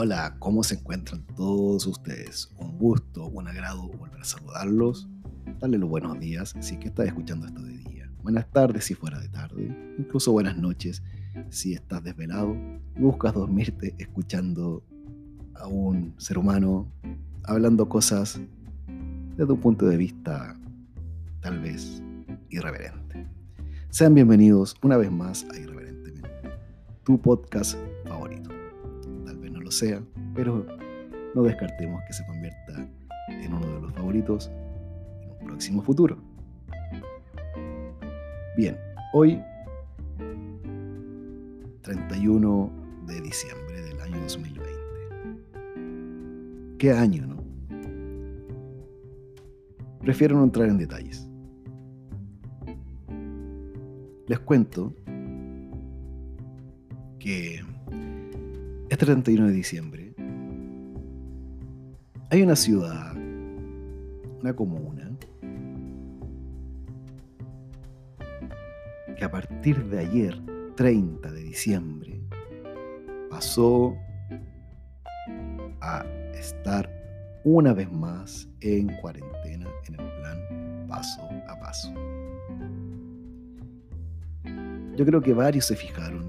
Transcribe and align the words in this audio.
hola, 0.00 0.36
¿cómo 0.38 0.62
se 0.62 0.76
encuentran 0.76 1.26
todos 1.34 1.84
ustedes? 1.84 2.48
Un 2.56 2.78
gusto, 2.78 3.26
un 3.26 3.48
agrado 3.48 3.88
volver 3.88 4.20
a 4.20 4.24
saludarlos, 4.24 5.08
darle 5.58 5.76
los 5.76 5.90
buenos 5.90 6.20
días 6.20 6.54
si 6.60 6.74
es 6.74 6.80
que 6.80 6.86
estás 6.86 7.08
escuchando 7.08 7.48
esto 7.48 7.60
de 7.60 7.78
día, 7.78 8.08
buenas 8.22 8.48
tardes 8.48 8.84
si 8.84 8.94
fuera 8.94 9.18
de 9.18 9.28
tarde, 9.28 9.76
incluso 9.98 10.30
buenas 10.30 10.56
noches 10.56 11.02
si 11.50 11.72
estás 11.72 12.04
desvelado 12.04 12.56
buscas 12.96 13.34
dormirte 13.34 13.96
escuchando 13.98 14.84
a 15.56 15.66
un 15.66 16.14
ser 16.16 16.38
humano 16.38 16.86
hablando 17.42 17.88
cosas 17.88 18.40
desde 19.36 19.52
un 19.52 19.60
punto 19.60 19.86
de 19.86 19.96
vista 19.96 20.56
tal 21.40 21.58
vez 21.58 22.00
irreverente. 22.50 23.26
Sean 23.90 24.14
bienvenidos 24.14 24.76
una 24.80 24.96
vez 24.96 25.10
más 25.10 25.44
a 25.52 25.58
Irreverentemente, 25.58 26.52
tu 27.02 27.20
podcast 27.20 27.76
favorito 28.06 28.57
sea, 29.70 30.02
pero 30.34 30.66
no 31.34 31.42
descartemos 31.42 32.02
que 32.06 32.12
se 32.12 32.26
convierta 32.26 32.88
en 33.28 33.52
uno 33.52 33.66
de 33.66 33.80
los 33.82 33.92
favoritos 33.92 34.50
en 35.22 35.30
un 35.30 35.46
próximo 35.46 35.82
futuro. 35.82 36.16
Bien, 38.56 38.76
hoy 39.12 39.40
31 41.82 42.70
de 43.06 43.20
diciembre 43.20 43.82
del 43.82 44.00
año 44.00 44.20
2020. 44.20 44.68
¿Qué 46.78 46.92
año, 46.92 47.26
no? 47.26 47.38
Prefiero 50.00 50.36
no 50.36 50.44
entrar 50.44 50.68
en 50.68 50.78
detalles. 50.78 51.28
Les 54.26 54.38
cuento 54.40 54.92
que 57.18 57.64
este 58.98 59.06
31 59.06 59.46
de 59.46 59.52
diciembre, 59.52 60.12
hay 62.30 62.42
una 62.42 62.56
ciudad, 62.56 63.14
una 64.40 64.56
comuna, 64.56 65.08
que 69.16 69.24
a 69.24 69.30
partir 69.30 69.84
de 69.84 70.00
ayer, 70.00 70.42
30 70.74 71.30
de 71.30 71.42
diciembre, 71.44 72.20
pasó 73.30 73.94
a 75.80 76.04
estar 76.34 76.90
una 77.44 77.72
vez 77.74 77.92
más 77.92 78.48
en 78.62 78.88
cuarentena 78.96 79.68
en 79.86 79.94
el 79.94 80.10
plan 80.18 80.86
paso 80.88 81.22
a 81.46 81.56
paso. 81.60 81.94
Yo 84.96 85.06
creo 85.06 85.22
que 85.22 85.34
varios 85.34 85.66
se 85.66 85.76
fijaron 85.76 86.27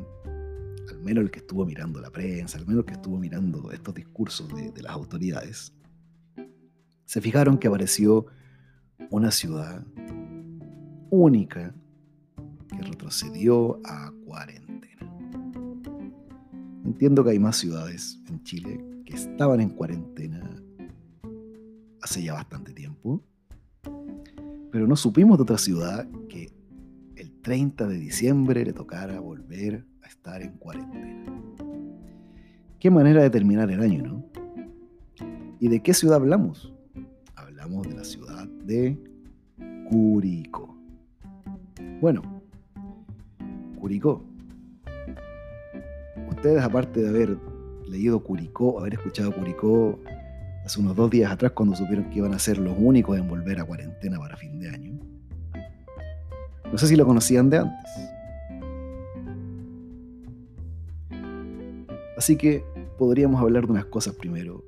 menos 1.10 1.24
el 1.24 1.32
que 1.32 1.40
estuvo 1.40 1.66
mirando 1.66 2.00
la 2.00 2.12
prensa, 2.12 2.60
al 2.60 2.68
menos 2.68 2.82
el 2.82 2.86
que 2.86 2.94
estuvo 2.94 3.18
mirando 3.18 3.72
estos 3.72 3.96
discursos 3.96 4.48
de, 4.54 4.72
de 4.72 4.84
las 4.84 4.92
autoridades, 4.92 5.74
se 7.06 7.20
fijaron 7.20 7.58
que 7.58 7.68
apareció 7.68 8.28
una 9.10 9.32
ciudad 9.32 9.84
única 11.10 11.74
que 12.70 12.82
retrocedió 12.84 13.80
a 13.84 14.12
cuarentena. 14.24 15.12
Entiendo 16.86 17.24
que 17.24 17.32
hay 17.32 17.40
más 17.40 17.58
ciudades 17.58 18.20
en 18.28 18.44
Chile 18.44 18.86
que 19.04 19.16
estaban 19.16 19.62
en 19.62 19.70
cuarentena 19.70 20.62
hace 22.04 22.22
ya 22.22 22.34
bastante 22.34 22.72
tiempo, 22.72 23.24
pero 24.72 24.86
no 24.86 24.96
supimos 24.96 25.40
de 25.40 25.42
otra 25.42 25.58
ciudad 25.58 26.08
que 26.28 26.54
el 27.16 27.42
30 27.42 27.88
de 27.88 27.98
diciembre 27.98 28.64
le 28.64 28.74
tocara 28.74 29.20
volver 29.20 29.84
estar 30.10 30.42
en 30.42 30.52
cuarentena. 30.58 31.24
Qué 32.80 32.90
manera 32.90 33.22
de 33.22 33.30
terminar 33.30 33.70
el 33.70 33.82
año, 33.82 34.04
¿no? 34.04 34.26
¿Y 35.60 35.68
de 35.68 35.82
qué 35.82 35.94
ciudad 35.94 36.16
hablamos? 36.16 36.74
Hablamos 37.36 37.88
de 37.88 37.96
la 37.96 38.04
ciudad 38.04 38.48
de 38.66 38.98
Curicó. 39.90 40.76
Bueno, 42.02 42.42
Curicó. 43.80 44.24
Ustedes, 46.30 46.64
aparte 46.64 47.02
de 47.02 47.10
haber 47.10 47.38
leído 47.88 48.24
Curicó, 48.24 48.80
haber 48.80 48.94
escuchado 48.94 49.32
Curicó 49.34 50.00
hace 50.66 50.80
unos 50.80 50.96
dos 50.96 51.10
días 51.12 51.32
atrás 51.32 51.52
cuando 51.52 51.76
supieron 51.76 52.10
que 52.10 52.20
iban 52.20 52.34
a 52.34 52.40
ser 52.40 52.58
los 52.58 52.76
únicos 52.78 53.18
en 53.18 53.28
volver 53.28 53.60
a 53.60 53.66
cuarentena 53.66 54.18
para 54.18 54.38
fin 54.38 54.60
de 54.60 54.70
año, 54.70 55.00
no 56.72 56.78
sé 56.78 56.88
si 56.88 56.96
lo 56.96 57.06
conocían 57.06 57.50
de 57.50 57.58
antes. 57.60 58.19
Así 62.20 62.36
que 62.36 62.66
podríamos 62.98 63.40
hablar 63.40 63.66
de 63.66 63.72
unas 63.72 63.86
cosas 63.86 64.14
primero 64.14 64.62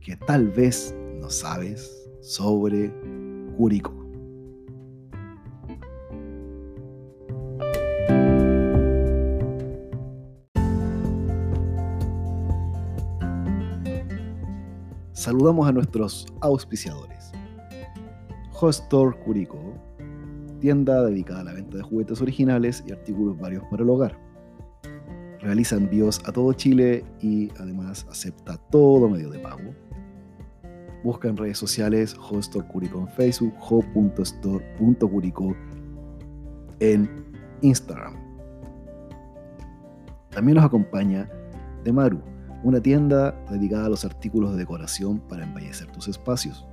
que 0.00 0.16
tal 0.16 0.48
vez 0.48 0.92
no 1.20 1.30
sabes 1.30 2.10
sobre 2.20 2.92
Curicó. 3.56 3.94
Saludamos 15.12 15.68
a 15.68 15.70
nuestros 15.70 16.26
auspiciadores. 16.40 17.30
Hostor 18.60 19.16
Curicó, 19.20 19.74
tienda 20.58 21.04
dedicada 21.04 21.42
a 21.42 21.44
la 21.44 21.52
venta 21.52 21.76
de 21.76 21.84
juguetes 21.84 22.20
originales 22.20 22.82
y 22.84 22.90
artículos 22.90 23.38
varios 23.38 23.62
para 23.70 23.84
el 23.84 23.90
hogar 23.90 24.28
realiza 25.40 25.76
envíos 25.76 26.20
a 26.26 26.32
todo 26.32 26.52
Chile 26.52 27.04
y 27.20 27.50
además 27.58 28.06
acepta 28.10 28.56
todo 28.70 29.08
medio 29.08 29.30
de 29.30 29.38
pago. 29.38 29.74
Busca 31.04 31.28
en 31.28 31.36
redes 31.36 31.58
sociales 31.58 32.16
Hostor 32.18 32.66
Curicó 32.66 33.00
en 33.00 33.08
Facebook, 33.08 33.54
ho.store.curicó 33.60 35.54
en 36.80 37.08
Instagram. 37.62 38.14
También 40.30 40.56
nos 40.56 40.64
acompaña 40.64 41.28
Demaru, 41.84 42.20
una 42.64 42.80
tienda 42.80 43.32
dedicada 43.50 43.86
a 43.86 43.88
los 43.88 44.04
artículos 44.04 44.52
de 44.52 44.58
decoración 44.58 45.20
para 45.28 45.44
embellecer 45.44 45.90
tus 45.92 46.08
espacios. 46.08 46.66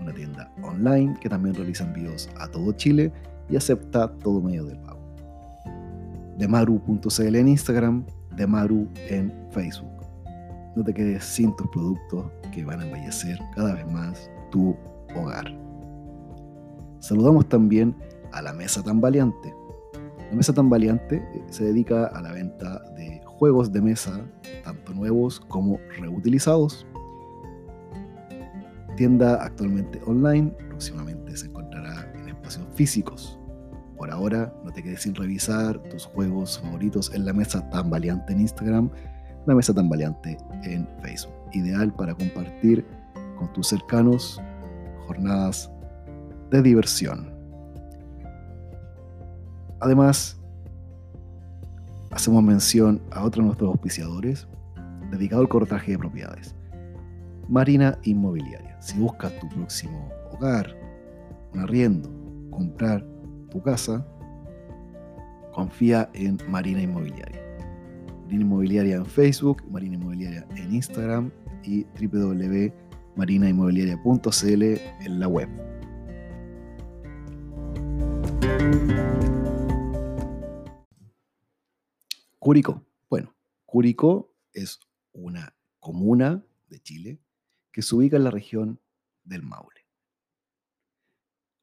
Una 0.00 0.14
tienda 0.14 0.52
online 0.62 1.18
que 1.20 1.28
también 1.28 1.54
realiza 1.54 1.84
envíos 1.84 2.30
a 2.38 2.48
todo 2.48 2.72
Chile 2.72 3.12
y 3.48 3.56
acepta 3.56 4.16
todo 4.18 4.40
medio 4.40 4.64
de 4.64 4.76
pago 4.76 4.99
demaru.cl 6.40 7.36
en 7.36 7.48
Instagram, 7.48 8.04
demaru 8.34 8.88
en 9.08 9.32
Facebook. 9.50 9.88
No 10.74 10.82
te 10.82 10.94
quedes 10.94 11.22
sin 11.24 11.54
tus 11.56 11.68
productos 11.68 12.30
que 12.50 12.64
van 12.64 12.80
a 12.80 12.86
embellecer 12.86 13.38
cada 13.54 13.74
vez 13.74 13.86
más 13.92 14.30
tu 14.50 14.74
hogar. 15.14 15.54
Saludamos 16.98 17.48
también 17.48 17.94
a 18.32 18.40
la 18.40 18.52
Mesa 18.52 18.82
Tan 18.82 19.00
Valiente. 19.00 19.54
La 20.30 20.36
Mesa 20.36 20.54
Tan 20.54 20.70
Valiante 20.70 21.16
eh, 21.16 21.44
se 21.50 21.64
dedica 21.64 22.06
a 22.06 22.22
la 22.22 22.32
venta 22.32 22.80
de 22.96 23.20
juegos 23.26 23.72
de 23.72 23.82
mesa, 23.82 24.24
tanto 24.64 24.94
nuevos 24.94 25.40
como 25.40 25.78
reutilizados. 25.98 26.86
Tienda 28.96 29.42
actualmente 29.42 30.00
online, 30.06 30.50
próximamente 30.68 31.36
se 31.36 31.46
encontrará 31.46 32.12
en 32.14 32.28
espacios 32.28 32.66
físicos. 32.74 33.39
Por 34.00 34.10
ahora, 34.10 34.50
no 34.64 34.72
te 34.72 34.82
quedes 34.82 35.02
sin 35.02 35.14
revisar 35.14 35.78
tus 35.90 36.06
juegos 36.06 36.58
favoritos 36.58 37.12
en 37.14 37.26
la 37.26 37.34
mesa 37.34 37.68
tan 37.68 37.90
valiente 37.90 38.32
en 38.32 38.40
Instagram, 38.40 38.88
la 39.44 39.54
mesa 39.54 39.74
tan 39.74 39.90
valiente 39.90 40.38
en 40.62 40.88
Facebook. 41.02 41.34
Ideal 41.52 41.92
para 41.92 42.14
compartir 42.14 42.82
con 43.36 43.52
tus 43.52 43.68
cercanos 43.68 44.40
jornadas 45.06 45.70
de 46.50 46.62
diversión. 46.62 47.30
Además, 49.80 50.40
hacemos 52.10 52.42
mención 52.42 53.02
a 53.10 53.22
otro 53.22 53.42
de 53.42 53.48
nuestros 53.48 53.68
auspiciadores 53.68 54.48
dedicado 55.10 55.42
al 55.42 55.48
cortaje 55.50 55.92
de 55.92 55.98
propiedades. 55.98 56.54
Marina 57.50 57.98
Inmobiliaria. 58.04 58.80
Si 58.80 58.98
buscas 58.98 59.38
tu 59.40 59.48
próximo 59.50 60.10
hogar, 60.32 60.74
un 61.52 61.60
arriendo, 61.60 62.10
comprar 62.50 63.04
tu 63.50 63.62
casa, 63.62 64.06
confía 65.52 66.08
en 66.14 66.38
Marina 66.48 66.80
Inmobiliaria. 66.80 67.40
Marina 68.24 68.42
Inmobiliaria 68.42 68.96
en 68.96 69.04
Facebook, 69.06 69.62
Marina 69.70 69.96
Inmobiliaria 69.96 70.46
en 70.56 70.74
Instagram 70.74 71.30
y 71.64 71.84
www.marinainmobiliaria.cl 72.00 74.62
en 75.04 75.20
la 75.20 75.28
web. 75.28 75.48
Curicó. 82.38 82.82
Bueno, 83.10 83.34
Curicó 83.66 84.34
es 84.54 84.80
una 85.12 85.54
comuna 85.78 86.42
de 86.68 86.80
Chile 86.80 87.20
que 87.72 87.82
se 87.82 87.94
ubica 87.94 88.16
en 88.16 88.24
la 88.24 88.30
región 88.30 88.80
del 89.24 89.42
Maule 89.42 89.79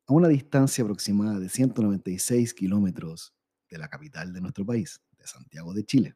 a 0.07 0.13
una 0.13 0.29
distancia 0.29 0.83
aproximada 0.83 1.37
de 1.37 1.49
196 1.49 2.53
kilómetros 2.53 3.35
de 3.69 3.77
la 3.77 3.89
capital 3.89 4.31
de 4.31 4.41
nuestro 4.41 4.65
país, 4.65 5.01
de 5.17 5.27
Santiago 5.27 5.73
de 5.73 5.85
Chile. 5.85 6.15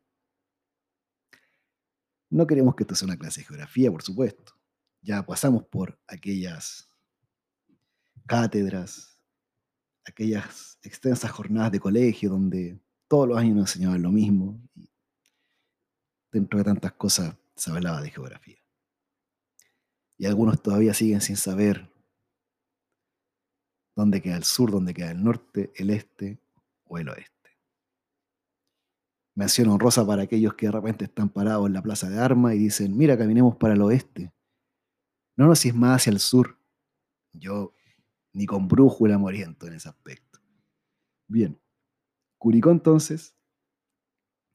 No 2.29 2.47
queremos 2.47 2.75
que 2.75 2.83
esto 2.83 2.95
sea 2.95 3.07
una 3.07 3.17
clase 3.17 3.41
de 3.41 3.47
geografía, 3.47 3.91
por 3.91 4.01
supuesto. 4.01 4.53
Ya 5.01 5.25
pasamos 5.25 5.65
por 5.65 5.99
aquellas 6.07 6.89
cátedras, 8.25 9.19
aquellas 10.05 10.79
extensas 10.81 11.29
jornadas 11.29 11.73
de 11.73 11.81
colegio 11.81 12.29
donde 12.29 12.79
todos 13.09 13.27
los 13.27 13.37
años 13.37 13.57
nos 13.57 13.75
enseñaban 13.75 14.01
lo 14.01 14.11
mismo. 14.11 14.61
Y 14.73 14.89
dentro 16.31 16.59
de 16.59 16.63
tantas 16.63 16.93
cosas 16.93 17.35
se 17.57 17.71
hablaba 17.71 18.01
de 18.01 18.09
geografía. 18.09 18.63
Y 20.17 20.25
algunos 20.25 20.61
todavía 20.61 20.93
siguen 20.93 21.19
sin 21.19 21.35
saber 21.35 21.90
dónde 24.01 24.21
queda 24.21 24.37
el 24.37 24.43
sur, 24.43 24.71
dónde 24.71 24.93
queda 24.93 25.11
el 25.11 25.23
norte, 25.23 25.71
el 25.75 25.89
este 25.89 26.39
o 26.85 26.97
el 26.97 27.09
oeste. 27.09 27.31
Mención 29.35 29.69
honrosa 29.69 30.05
para 30.05 30.23
aquellos 30.23 30.55
que 30.55 30.65
de 30.65 30.73
repente 30.73 31.05
están 31.05 31.29
parados 31.29 31.67
en 31.67 31.73
la 31.73 31.81
plaza 31.81 32.09
de 32.09 32.19
armas 32.19 32.55
y 32.55 32.57
dicen, 32.57 32.97
mira, 32.97 33.17
caminemos 33.17 33.55
para 33.55 33.75
el 33.75 33.81
oeste. 33.81 34.33
No, 35.37 35.47
no, 35.47 35.55
si 35.55 35.69
es 35.69 35.75
más 35.75 36.01
hacia 36.01 36.11
el 36.11 36.19
sur. 36.19 36.57
Yo 37.31 37.73
ni 38.33 38.45
con 38.45 38.67
brújula 38.67 39.17
me 39.17 39.25
oriento 39.25 39.67
en 39.67 39.73
ese 39.73 39.87
aspecto. 39.87 40.39
Bien, 41.27 41.61
Curicó 42.37 42.71
entonces 42.71 43.35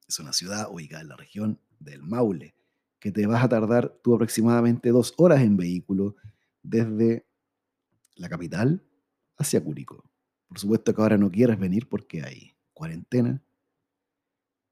es 0.08 0.18
una 0.18 0.32
ciudad 0.32 0.68
ubicada 0.70 1.02
en 1.02 1.08
la 1.08 1.16
región 1.16 1.60
del 1.78 2.02
Maule, 2.02 2.56
que 2.98 3.12
te 3.12 3.26
vas 3.26 3.44
a 3.44 3.48
tardar 3.48 4.00
tú 4.02 4.14
aproximadamente 4.14 4.90
dos 4.90 5.14
horas 5.16 5.40
en 5.42 5.56
vehículo 5.56 6.16
desde 6.62 7.26
la 8.16 8.28
capital 8.28 8.82
hacia 9.36 9.62
Curicó. 9.62 10.04
Por 10.48 10.58
supuesto 10.58 10.94
que 10.94 11.02
ahora 11.02 11.18
no 11.18 11.30
quieres 11.30 11.58
venir 11.58 11.88
porque 11.88 12.22
hay 12.22 12.56
cuarentena, 12.72 13.42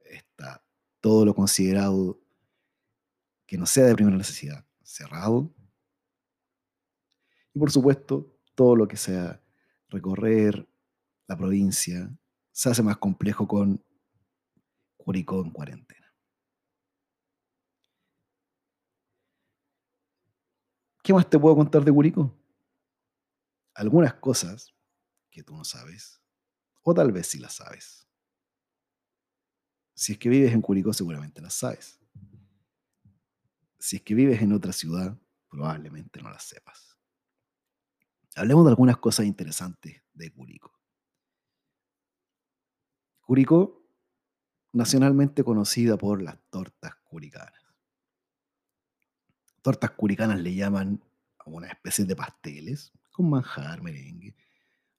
está 0.05 0.65
todo 1.01 1.25
lo 1.25 1.35
considerado 1.35 2.21
que 3.47 3.59
no 3.59 3.67
sea 3.67 3.85
de 3.85 3.95
primera 3.95 4.17
necesidad 4.17 4.65
cerrado. 4.83 5.53
Y 7.53 7.59
por 7.59 7.71
supuesto, 7.71 8.39
todo 8.55 8.77
lo 8.77 8.89
que 8.89 8.97
sea 8.97 9.41
recorrer 9.89 10.67
la 11.27 11.37
provincia 11.37 12.11
se 12.53 12.71
hace 12.71 12.83
más 12.83 12.99
complejo 12.99 13.47
con 13.47 13.83
Curicó 14.97 15.43
en 15.43 15.51
cuarentena. 15.51 16.13
¿Qué 21.03 21.13
más 21.13 21.29
te 21.29 21.39
puedo 21.39 21.55
contar 21.55 21.85
de 21.85 21.93
Curicó? 21.93 22.35
Algunas 23.75 24.15
cosas 24.15 24.73
que 25.31 25.43
tú 25.43 25.57
no 25.57 25.65
sabes, 25.65 26.23
o 26.83 26.95
tal 26.95 27.11
vez 27.11 27.27
sí 27.27 27.39
las 27.39 27.55
sabes. 27.55 28.07
Si 29.95 30.13
es 30.13 30.19
que 30.19 30.29
vives 30.29 30.53
en 30.53 30.63
Curicó, 30.63 30.93
seguramente 30.93 31.41
las 31.41 31.55
sabes. 31.55 31.99
Si 33.79 33.97
es 33.97 34.03
que 34.03 34.15
vives 34.15 34.41
en 34.43 34.53
otra 34.53 34.73
ciudad, 34.73 35.19
probablemente 35.49 36.23
no 36.23 36.31
las 36.31 36.45
sepas. 36.45 36.97
Hablemos 38.37 38.65
de 38.65 38.71
algunas 38.71 38.97
cosas 38.97 39.27
interesantes 39.27 40.03
de 40.13 40.33
Curicó. 40.33 40.73
Curicó, 43.21 43.85
nacionalmente 44.73 45.45
conocida 45.45 45.97
por 45.97 46.23
las 46.23 46.39
tortas 46.51 46.95
curicanas. 47.05 47.63
Tortas 49.63 49.93
curicanas 49.93 50.41
le 50.41 50.55
llaman 50.55 51.03
a 51.39 51.49
una 51.49 51.69
especie 51.69 52.05
de 52.05 52.17
pasteles 52.17 52.93
con 53.15 53.31
manjar, 53.31 53.81
merengue, 53.81 54.35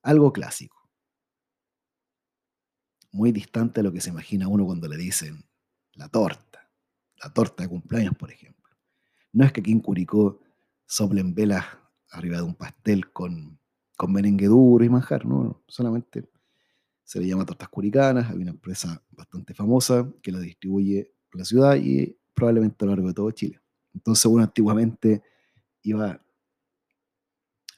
algo 0.01 0.31
clásico 0.31 0.85
muy 3.15 3.31
distante 3.31 3.79
a 3.79 3.83
lo 3.83 3.93
que 3.93 4.01
se 4.01 4.09
imagina 4.09 4.49
uno 4.49 4.65
cuando 4.65 4.89
le 4.89 4.97
dicen 4.97 5.45
la 5.93 6.09
torta, 6.09 6.69
la 7.23 7.31
torta 7.31 7.63
de 7.63 7.69
cumpleaños, 7.69 8.13
por 8.15 8.29
ejemplo. 8.29 8.75
No 9.31 9.45
es 9.45 9.53
que 9.53 9.61
aquí 9.61 9.71
en 9.71 9.79
Curicó 9.79 10.41
soplen 10.85 11.33
velas 11.33 11.65
arriba 12.09 12.37
de 12.37 12.43
un 12.43 12.55
pastel 12.55 13.13
con, 13.13 13.57
con 13.95 14.11
merengue 14.11 14.47
duro 14.47 14.83
y 14.83 14.89
manjar, 14.89 15.25
no, 15.25 15.63
solamente 15.65 16.29
se 17.05 17.21
le 17.21 17.27
llama 17.27 17.45
tortas 17.45 17.69
curicanas, 17.69 18.29
hay 18.29 18.37
una 18.37 18.51
empresa 18.51 19.01
bastante 19.11 19.53
famosa 19.53 20.11
que 20.21 20.33
la 20.33 20.39
distribuye 20.39 21.13
en 21.31 21.39
la 21.39 21.45
ciudad 21.45 21.75
y 21.77 22.17
probablemente 22.33 22.83
a 22.83 22.87
lo 22.87 22.91
largo 22.91 23.07
de 23.07 23.13
todo 23.13 23.31
Chile. 23.31 23.61
Entonces 23.93 24.25
uno 24.25 24.43
antiguamente 24.43 25.23
iba 25.83 26.21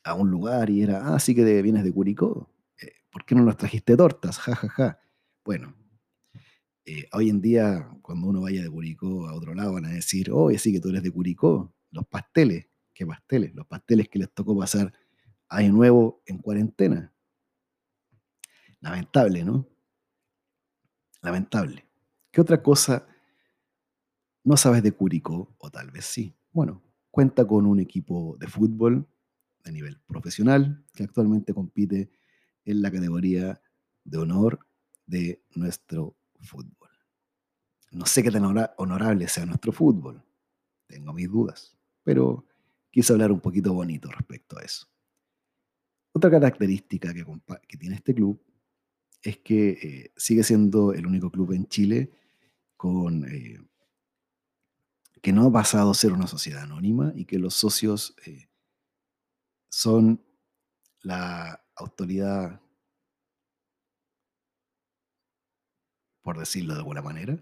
a 0.08 0.14
un 0.14 0.32
lugar 0.32 0.70
y 0.70 0.82
era, 0.82 1.14
ah, 1.14 1.20
sí 1.20 1.36
que 1.36 1.62
vienes 1.62 1.84
de 1.84 1.92
Curicó, 1.92 2.50
eh, 2.82 2.94
¿por 3.12 3.26
qué 3.26 3.36
no 3.36 3.44
nos 3.44 3.58
trajiste 3.58 3.98
tortas? 3.98 4.38
Ja, 4.40 4.56
ja, 4.56 4.70
ja. 4.70 5.00
Bueno, 5.44 5.76
eh, 6.86 7.08
hoy 7.12 7.30
en 7.30 7.42
día, 7.42 7.90
cuando 8.02 8.28
uno 8.28 8.42
vaya 8.42 8.64
de 8.64 8.70
Curicó 8.70 9.28
a 9.28 9.34
otro 9.34 9.54
lado, 9.54 9.74
van 9.74 9.86
a 9.86 9.90
decir, 9.90 10.32
oye, 10.32 10.58
sí 10.58 10.72
que 10.72 10.80
tú 10.80 10.90
eres 10.90 11.04
de 11.04 11.12
Curicó, 11.12 11.76
los 11.92 12.08
pasteles, 12.08 12.68
¿qué 12.94 13.06
pasteles? 13.06 13.54
Los 13.54 13.68
pasteles 13.68 14.08
que 14.08 14.20
les 14.20 14.34
tocó 14.34 14.58
pasar 14.58 14.94
año 15.50 15.74
nuevo 15.74 16.24
en 16.26 16.38
cuarentena. 16.38 17.14
Lamentable, 18.80 19.44
¿no? 19.44 19.68
Lamentable. 21.22 21.86
¿Qué 22.32 22.40
otra 22.40 22.62
cosa 22.64 23.06
no 24.46 24.56
sabes 24.56 24.84
de 24.84 24.94
Curicó? 24.94 25.54
O 25.58 25.70
tal 25.70 25.92
vez 25.92 26.06
sí. 26.06 26.34
Bueno, 26.52 26.82
cuenta 27.12 27.46
con 27.46 27.66
un 27.66 27.80
equipo 27.80 28.38
de 28.40 28.48
fútbol 28.48 29.08
de 29.68 29.74
nivel 29.74 30.00
profesional 30.08 30.84
que 30.94 31.04
actualmente 31.04 31.54
compite 31.54 32.10
en 32.66 32.82
la 32.82 32.92
categoría 32.92 33.62
de 34.04 34.18
honor 34.18 34.60
de 35.06 35.42
nuestro 35.56 36.16
fútbol. 36.40 36.90
No 37.92 38.06
sé 38.06 38.24
qué 38.24 38.32
tan 38.32 38.46
honorable 38.78 39.28
sea 39.28 39.46
nuestro 39.46 39.72
fútbol, 39.72 40.24
tengo 40.88 41.14
mis 41.14 41.30
dudas, 41.30 41.78
pero 42.04 42.46
quise 42.92 43.14
hablar 43.14 43.32
un 43.32 43.40
poquito 43.40 43.74
bonito 43.74 44.12
respecto 44.12 44.58
a 44.58 44.64
eso. 44.64 44.88
Otra 46.12 46.30
característica 46.32 47.14
que, 47.14 47.26
que 47.68 47.78
tiene 47.78 47.96
este 47.96 48.14
club 48.14 48.42
es 49.22 49.38
que 49.38 49.70
eh, 49.70 50.12
sigue 50.16 50.44
siendo 50.44 50.94
el 50.94 51.06
único 51.06 51.30
club 51.30 51.54
en 51.54 51.68
Chile 51.68 52.12
con, 52.76 53.26
eh, 53.26 53.60
que 55.22 55.32
no 55.32 55.48
ha 55.48 55.52
pasado 55.52 55.92
a 55.92 55.96
ser 55.96 56.14
una 56.14 56.28
sociedad 56.28 56.64
anónima 56.64 57.12
y 57.16 57.26
que 57.26 57.40
los 57.40 57.54
socios 57.54 58.16
eh, 58.26 58.48
son 59.70 60.24
la 61.02 61.64
autoridad 61.76 62.62
por 66.28 66.38
decirlo 66.38 66.74
de 66.74 66.80
alguna 66.80 67.02
manera. 67.02 67.42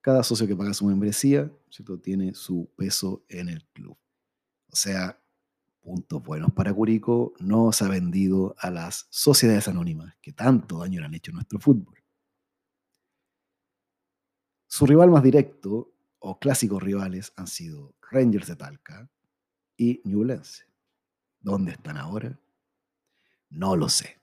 Cada 0.00 0.24
socio 0.24 0.48
que 0.48 0.56
paga 0.56 0.74
su 0.74 0.84
membresía 0.86 1.48
¿cierto? 1.70 2.00
tiene 2.00 2.34
su 2.34 2.68
peso 2.76 3.24
en 3.28 3.48
el 3.48 3.64
club. 3.66 3.96
O 4.72 4.74
sea, 4.74 5.22
puntos 5.80 6.20
buenos 6.20 6.52
para 6.52 6.74
Curico, 6.74 7.32
no 7.38 7.70
se 7.70 7.84
ha 7.84 7.88
vendido 7.88 8.56
a 8.58 8.72
las 8.72 9.06
sociedades 9.10 9.68
anónimas 9.68 10.16
que 10.20 10.32
tanto 10.32 10.78
daño 10.78 10.98
le 10.98 11.06
han 11.06 11.14
hecho 11.14 11.30
a 11.30 11.34
nuestro 11.34 11.60
fútbol. 11.60 11.94
Su 14.66 14.84
rival 14.84 15.10
más 15.10 15.22
directo 15.22 15.94
o 16.18 16.40
clásicos 16.40 16.82
rivales 16.82 17.32
han 17.36 17.46
sido 17.46 17.94
Rangers 18.10 18.48
de 18.48 18.56
Talca 18.56 19.08
y 19.76 20.00
Newlands. 20.02 20.66
¿Dónde 21.42 21.72
están 21.72 21.96
ahora? 21.96 22.38
No 23.50 23.76
lo 23.76 23.88
sé. 23.88 24.20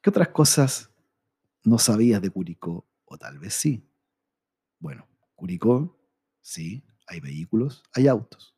¿Qué 0.00 0.10
otras 0.10 0.28
cosas 0.28 0.90
no 1.66 1.80
sabías 1.80 2.22
de 2.22 2.30
Curicó, 2.30 2.86
o 3.04 3.18
tal 3.18 3.40
vez 3.40 3.52
sí. 3.54 3.84
Bueno, 4.78 5.08
Curicó, 5.34 5.98
sí, 6.40 6.84
hay 7.08 7.18
vehículos, 7.18 7.82
hay 7.92 8.06
autos, 8.06 8.56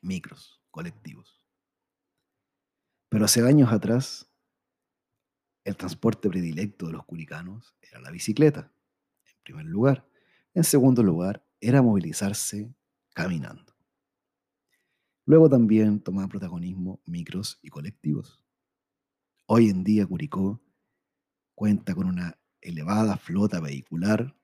micros, 0.00 0.58
colectivos. 0.70 1.44
Pero 3.10 3.26
hace 3.26 3.46
años 3.46 3.70
atrás, 3.70 4.26
el 5.64 5.76
transporte 5.76 6.30
predilecto 6.30 6.86
de 6.86 6.94
los 6.94 7.04
curicanos 7.04 7.74
era 7.82 8.00
la 8.00 8.10
bicicleta, 8.10 8.72
en 9.26 9.42
primer 9.42 9.66
lugar. 9.66 10.08
En 10.54 10.64
segundo 10.64 11.02
lugar, 11.02 11.44
era 11.60 11.82
movilizarse 11.82 12.74
caminando. 13.12 13.75
Luego 15.26 15.50
también 15.50 15.98
tomaban 16.00 16.28
protagonismo 16.28 17.00
micros 17.04 17.58
y 17.60 17.68
colectivos. 17.68 18.40
Hoy 19.46 19.68
en 19.68 19.82
día 19.82 20.06
Curicó 20.06 20.62
cuenta 21.56 21.96
con 21.96 22.06
una 22.06 22.38
elevada 22.60 23.16
flota 23.16 23.58
vehicular 23.58 24.36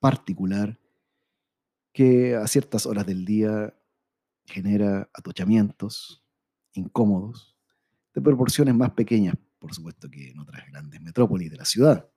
particular 0.00 0.78
que 1.92 2.34
a 2.34 2.46
ciertas 2.48 2.86
horas 2.86 3.06
del 3.06 3.24
día 3.24 3.72
genera 4.46 5.08
atochamientos 5.14 6.24
incómodos 6.72 7.56
de 8.14 8.20
proporciones 8.20 8.74
más 8.74 8.90
pequeñas, 8.92 9.36
por 9.60 9.74
supuesto, 9.74 10.10
que 10.10 10.30
en 10.30 10.40
otras 10.40 10.66
grandes 10.68 11.00
metrópolis 11.00 11.50
de 11.50 11.56
la 11.56 11.64
ciudad, 11.64 12.10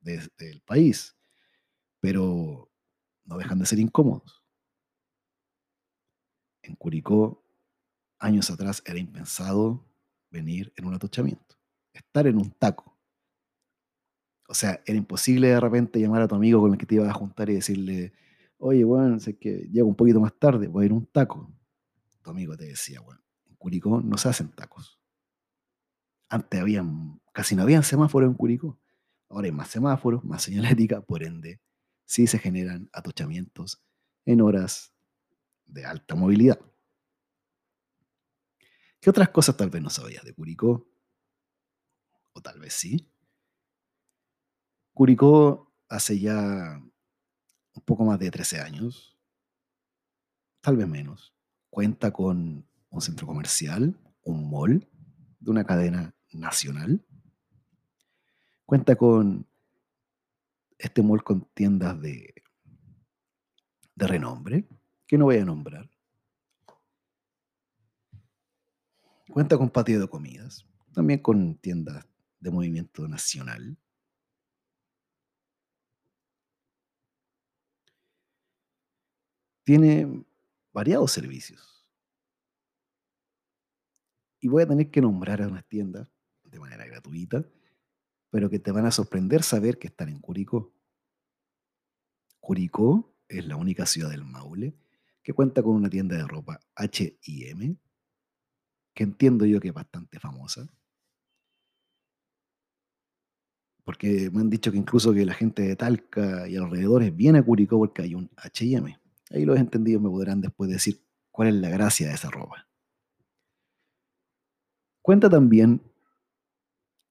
del 0.00 0.60
país, 0.66 1.16
pero 1.98 2.70
no 3.24 3.38
dejan 3.38 3.58
de 3.58 3.66
ser 3.66 3.78
incómodos. 3.78 4.45
En 6.66 6.74
Curicó, 6.76 7.44
años 8.18 8.50
atrás, 8.50 8.82
era 8.86 8.98
impensado 8.98 9.84
venir 10.30 10.72
en 10.76 10.86
un 10.86 10.94
atochamiento, 10.94 11.56
estar 11.92 12.26
en 12.26 12.36
un 12.36 12.50
taco 12.50 12.98
O 14.48 14.54
sea, 14.54 14.82
era 14.86 14.98
imposible 14.98 15.48
de 15.48 15.60
repente 15.60 16.00
llamar 16.00 16.22
a 16.22 16.28
tu 16.28 16.34
amigo 16.34 16.60
con 16.60 16.72
el 16.72 16.78
que 16.78 16.86
te 16.86 16.96
ibas 16.96 17.08
a 17.08 17.14
juntar 17.14 17.50
y 17.50 17.54
decirle, 17.54 18.12
oye, 18.58 18.84
bueno, 18.84 19.18
sé 19.20 19.38
que 19.38 19.68
llego 19.72 19.88
un 19.88 19.96
poquito 19.96 20.20
más 20.20 20.34
tarde, 20.38 20.68
voy 20.68 20.84
a 20.84 20.86
ir 20.86 20.92
a 20.92 20.94
un 20.94 21.06
taco. 21.06 21.50
Tu 22.22 22.30
amigo 22.30 22.56
te 22.56 22.66
decía, 22.66 23.00
bueno, 23.00 23.22
en 23.46 23.56
Curicó 23.56 24.00
no 24.00 24.16
se 24.18 24.28
hacen 24.28 24.50
tacos. 24.50 25.00
Antes 26.28 26.60
habían, 26.60 27.20
casi 27.32 27.54
no 27.54 27.62
habían 27.62 27.82
semáforos 27.82 28.28
en 28.28 28.34
Curicó. 28.34 28.78
Ahora 29.28 29.46
hay 29.46 29.52
más 29.52 29.68
semáforos, 29.68 30.24
más 30.24 30.42
señalética, 30.42 31.00
por 31.00 31.22
ende, 31.22 31.60
sí 32.04 32.26
se 32.26 32.38
generan 32.38 32.88
atochamientos 32.92 33.82
en 34.24 34.40
horas 34.40 34.95
de 35.76 35.84
alta 35.84 36.16
movilidad. 36.16 36.58
¿Qué 39.00 39.10
otras 39.10 39.28
cosas 39.28 39.56
tal 39.56 39.70
vez 39.70 39.80
no 39.80 39.90
sabías 39.90 40.24
de 40.24 40.34
Curicó? 40.34 40.84
O 42.32 42.40
tal 42.40 42.58
vez 42.58 42.72
sí. 42.72 43.12
Curicó 44.92 45.72
hace 45.88 46.18
ya 46.18 46.82
un 47.74 47.82
poco 47.84 48.04
más 48.04 48.18
de 48.18 48.30
13 48.30 48.60
años, 48.60 49.16
tal 50.60 50.76
vez 50.76 50.88
menos, 50.88 51.34
cuenta 51.70 52.10
con 52.10 52.66
un 52.88 53.00
centro 53.00 53.26
comercial, 53.26 53.96
un 54.22 54.50
mall 54.50 54.88
de 55.38 55.50
una 55.50 55.64
cadena 55.64 56.16
nacional. 56.32 57.04
Cuenta 58.64 58.96
con 58.96 59.46
este 60.78 61.02
mall 61.02 61.22
con 61.22 61.42
tiendas 61.54 62.00
de, 62.00 62.34
de 63.94 64.06
renombre, 64.06 64.66
que 65.06 65.16
no 65.16 65.26
voy 65.26 65.36
a 65.36 65.44
nombrar. 65.44 65.88
Cuenta 69.30 69.56
con 69.56 69.70
patio 69.70 70.00
de 70.00 70.08
comidas, 70.08 70.66
también 70.92 71.20
con 71.20 71.56
tiendas 71.56 72.06
de 72.40 72.50
movimiento 72.50 73.06
nacional. 73.06 73.76
Tiene 79.64 80.24
variados 80.72 81.12
servicios. 81.12 81.84
Y 84.40 84.48
voy 84.48 84.62
a 84.62 84.68
tener 84.68 84.90
que 84.90 85.00
nombrar 85.00 85.42
a 85.42 85.48
unas 85.48 85.66
tiendas 85.66 86.08
de 86.44 86.60
manera 86.60 86.86
gratuita, 86.86 87.44
pero 88.30 88.48
que 88.48 88.60
te 88.60 88.70
van 88.70 88.86
a 88.86 88.92
sorprender 88.92 89.42
saber 89.42 89.78
que 89.78 89.88
están 89.88 90.08
en 90.08 90.20
Curicó. 90.20 90.72
Curicó 92.38 93.12
es 93.28 93.44
la 93.44 93.56
única 93.56 93.86
ciudad 93.86 94.10
del 94.10 94.24
Maule 94.24 94.76
que 95.26 95.32
cuenta 95.32 95.60
con 95.60 95.74
una 95.74 95.90
tienda 95.90 96.16
de 96.16 96.24
ropa 96.24 96.60
HM, 96.76 97.76
que 98.94 99.02
entiendo 99.02 99.44
yo 99.44 99.58
que 99.58 99.68
es 99.68 99.74
bastante 99.74 100.20
famosa. 100.20 100.68
Porque 103.82 104.30
me 104.30 104.42
han 104.42 104.50
dicho 104.50 104.70
que 104.70 104.78
incluso 104.78 105.12
que 105.12 105.26
la 105.26 105.34
gente 105.34 105.62
de 105.62 105.74
Talca 105.74 106.46
y 106.46 106.54
alrededores 106.54 107.16
viene 107.16 107.40
a 107.40 107.42
Curicó 107.42 107.76
porque 107.76 108.02
hay 108.02 108.14
un 108.14 108.30
HM. 108.36 108.96
Ahí 109.30 109.44
los 109.44 109.58
entendidos 109.58 110.00
me 110.00 110.10
podrán 110.10 110.40
después 110.40 110.70
decir 110.70 111.04
cuál 111.32 111.48
es 111.48 111.54
la 111.54 111.70
gracia 111.70 112.06
de 112.06 112.14
esa 112.14 112.30
ropa. 112.30 112.68
Cuenta 115.02 115.28
también 115.28 115.82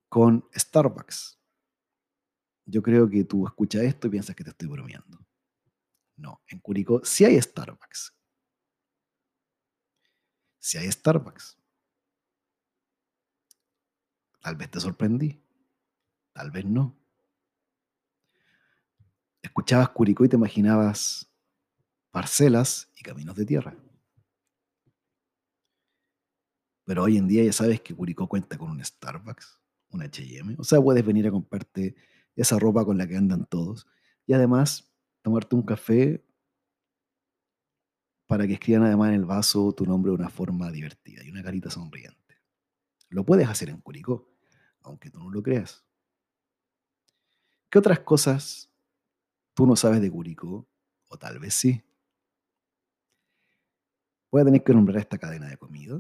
con 0.08 0.46
Starbucks. 0.56 1.38
Yo 2.66 2.82
creo 2.82 3.10
que 3.10 3.26
tú 3.26 3.46
escuchas 3.46 3.84
esto 3.84 4.08
y 4.08 4.12
piensas 4.12 4.38
que 4.38 4.46
te 4.46 4.52
estoy 4.52 4.70
bromeando. 4.70 5.25
No, 6.18 6.42
en 6.48 6.60
Curicó 6.60 7.02
sí 7.04 7.26
hay 7.26 7.42
Starbucks. 7.42 8.14
Sí 10.60 10.78
hay 10.78 10.92
Starbucks. 10.92 11.58
Tal 14.42 14.56
vez 14.56 14.70
te 14.70 14.80
sorprendí, 14.80 15.42
tal 16.34 16.52
vez 16.52 16.66
no. 16.66 16.96
Escuchabas 19.42 19.90
Curicó 19.90 20.26
y 20.26 20.30
te 20.30 20.36
imaginabas 20.36 21.32
parcelas 22.12 22.90
y 22.96 23.04
caminos 23.04 23.36
de 23.36 23.46
tierra. 23.46 23.76
Pero 26.86 27.04
hoy 27.04 27.18
en 27.18 27.28
día 27.28 27.44
ya 27.44 27.52
sabes 27.52 27.82
que 27.82 27.96
Curicó 27.96 28.28
cuenta 28.28 28.58
con 28.58 28.70
un 28.70 28.84
Starbucks, 28.84 29.60
un 29.90 30.04
HM. 30.04 30.56
O 30.60 30.64
sea, 30.64 30.80
puedes 30.80 31.06
venir 31.06 31.28
a 31.28 31.32
comprarte 31.32 31.96
esa 32.36 32.60
ropa 32.60 32.86
con 32.86 32.98
la 32.98 33.08
que 33.08 33.18
andan 33.18 33.46
todos. 33.46 33.88
Y 34.28 34.34
además 34.34 34.95
tomarte 35.26 35.56
un 35.56 35.64
café 35.64 36.24
para 38.28 38.46
que 38.46 38.54
escriban 38.54 38.84
además 38.84 39.10
en 39.10 39.16
el 39.16 39.26
vaso 39.26 39.74
tu 39.74 39.84
nombre 39.84 40.12
de 40.12 40.18
una 40.18 40.30
forma 40.30 40.72
divertida 40.72 41.24
y 41.24 41.32
una 41.32 41.42
carita 41.42 41.72
sonriente. 41.72 42.44
Lo 43.10 43.26
puedes 43.26 43.50
hacer 43.50 43.70
en 43.70 43.82
Curicó, 43.82 44.30
aunque 44.84 45.10
tú 45.10 45.18
no 45.18 45.32
lo 45.32 45.42
creas. 45.42 45.84
¿Qué 47.72 47.80
otras 47.80 48.02
cosas 48.02 48.72
tú 49.56 49.66
no 49.66 49.76
sabes 49.76 50.00
de 50.00 50.12
Curicó? 50.12 50.68
O 51.08 51.18
tal 51.18 51.40
vez 51.40 51.56
sí. 51.56 51.84
Voy 54.30 54.44
a 54.44 54.46
tener 54.46 54.64
que 54.64 54.74
nombrar 54.76 55.00
esta 55.00 55.18
cadena 55.18 55.48
de 55.48 55.58
comida. 55.58 56.00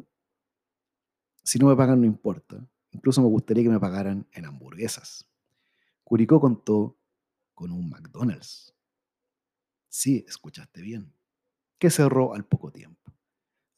Si 1.44 1.58
no 1.58 1.66
me 1.66 1.76
pagan, 1.76 2.00
no 2.00 2.06
importa. 2.06 2.64
Incluso 2.92 3.24
me 3.24 3.28
gustaría 3.28 3.64
que 3.64 3.70
me 3.70 3.80
pagaran 3.80 4.28
en 4.32 4.46
hamburguesas. 4.46 5.28
Curicó 6.04 6.40
contó 6.40 6.96
con 7.56 7.72
un 7.72 7.90
McDonald's. 7.90 8.75
Sí, 9.96 10.26
escuchaste 10.28 10.82
bien. 10.82 11.14
Que 11.80 11.90
cerró 11.90 12.34
al 12.34 12.44
poco 12.46 12.70
tiempo. 12.70 13.14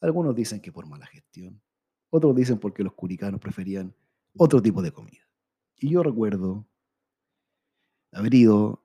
Algunos 0.00 0.34
dicen 0.34 0.60
que 0.60 0.72
por 0.72 0.84
mala 0.84 1.06
gestión. 1.06 1.62
Otros 2.10 2.34
dicen 2.34 2.58
porque 2.58 2.82
los 2.82 2.92
curicanos 2.94 3.40
preferían 3.40 3.94
otro 4.36 4.60
tipo 4.60 4.82
de 4.82 4.90
comida. 4.90 5.22
Y 5.76 5.90
yo 5.90 6.02
recuerdo 6.02 6.66
haber 8.10 8.34
ido 8.34 8.84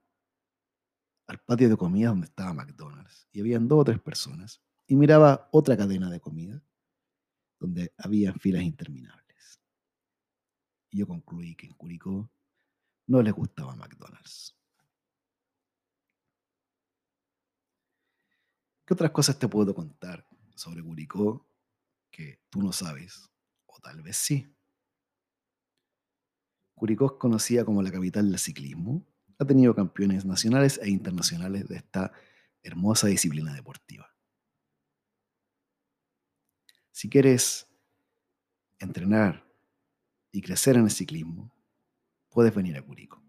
al 1.26 1.40
patio 1.40 1.70
de 1.70 1.76
comida 1.76 2.10
donde 2.10 2.28
estaba 2.28 2.54
McDonald's 2.54 3.28
y 3.32 3.40
habían 3.40 3.68
dos 3.68 3.80
o 3.80 3.86
tres 3.86 4.00
personas 4.00 4.62
y 4.86 4.96
miraba 4.96 5.50
otra 5.52 5.76
cadena 5.76 6.12
de 6.12 6.20
comida 6.20 6.64
donde 7.60 7.92
había 7.98 8.32
filas 8.34 8.62
interminables. 8.62 9.60
Y 10.92 11.00
yo 11.00 11.08
concluí 11.08 11.56
que 11.56 11.66
en 11.66 11.74
Curicó 11.74 12.30
no 13.08 13.24
les 13.24 13.34
gustaba 13.34 13.76
McDonald's. 13.76 14.56
¿Qué 18.86 18.94
otras 18.94 19.12
cosas 19.12 19.40
te 19.40 19.48
puedo 19.48 19.74
contar 19.74 20.28
sobre 20.56 20.84
Curicó 20.84 21.48
que 22.12 22.42
tú 22.50 22.62
no 22.62 22.74
sabes? 22.74 23.30
O 23.66 23.80
tal 23.80 24.02
vez 24.02 24.18
sí. 24.18 24.54
Curicó 26.76 27.06
es 27.06 27.12
conocida 27.14 27.64
como 27.64 27.82
la 27.82 27.92
capital 27.92 28.30
del 28.30 28.40
ciclismo. 28.40 29.06
Ha 29.40 29.46
tenido 29.46 29.74
campeones 29.74 30.26
nacionales 30.26 30.80
e 30.84 30.90
internacionales 30.90 31.68
de 31.68 31.78
esta 31.78 32.12
hermosa 32.62 33.08
disciplina 33.08 33.54
deportiva. 33.54 34.14
Si 36.92 37.10
quieres 37.10 37.68
entrenar 38.80 39.46
y 40.32 40.42
crecer 40.42 40.76
en 40.76 40.84
el 40.84 40.92
ciclismo, 40.92 41.54
puedes 42.30 42.54
venir 42.54 42.78
a 42.78 42.82
Curicó. 42.82 43.24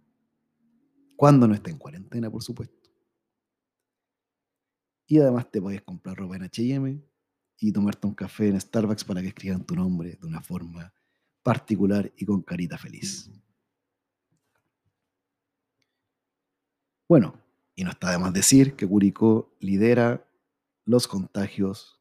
Cuando 1.16 1.46
no 1.46 1.54
esté 1.54 1.70
en 1.70 1.78
cuarentena, 1.78 2.28
por 2.28 2.42
supuesto. 2.42 2.83
Y 5.06 5.18
además 5.18 5.50
te 5.50 5.60
puedes 5.60 5.82
comprar 5.82 6.16
ropa 6.16 6.36
en 6.36 6.44
HM 6.44 7.02
y 7.58 7.72
tomarte 7.72 8.06
un 8.06 8.14
café 8.14 8.48
en 8.48 8.60
Starbucks 8.60 9.04
para 9.04 9.20
que 9.20 9.28
escriban 9.28 9.64
tu 9.64 9.74
nombre 9.74 10.16
de 10.20 10.26
una 10.26 10.40
forma 10.40 10.92
particular 11.42 12.10
y 12.16 12.24
con 12.24 12.42
carita 12.42 12.78
feliz. 12.78 13.30
Bueno, 17.08 17.38
y 17.74 17.84
no 17.84 17.90
está 17.90 18.10
de 18.10 18.18
más 18.18 18.32
decir 18.32 18.76
que 18.76 18.86
Curicó 18.86 19.54
lidera 19.60 20.26
los 20.84 21.06
contagios 21.06 22.00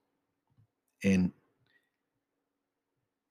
en 1.01 1.33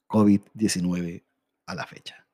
COVID-19 0.09 1.25
a 1.67 1.75
la 1.75 1.87
fecha. 1.87 2.27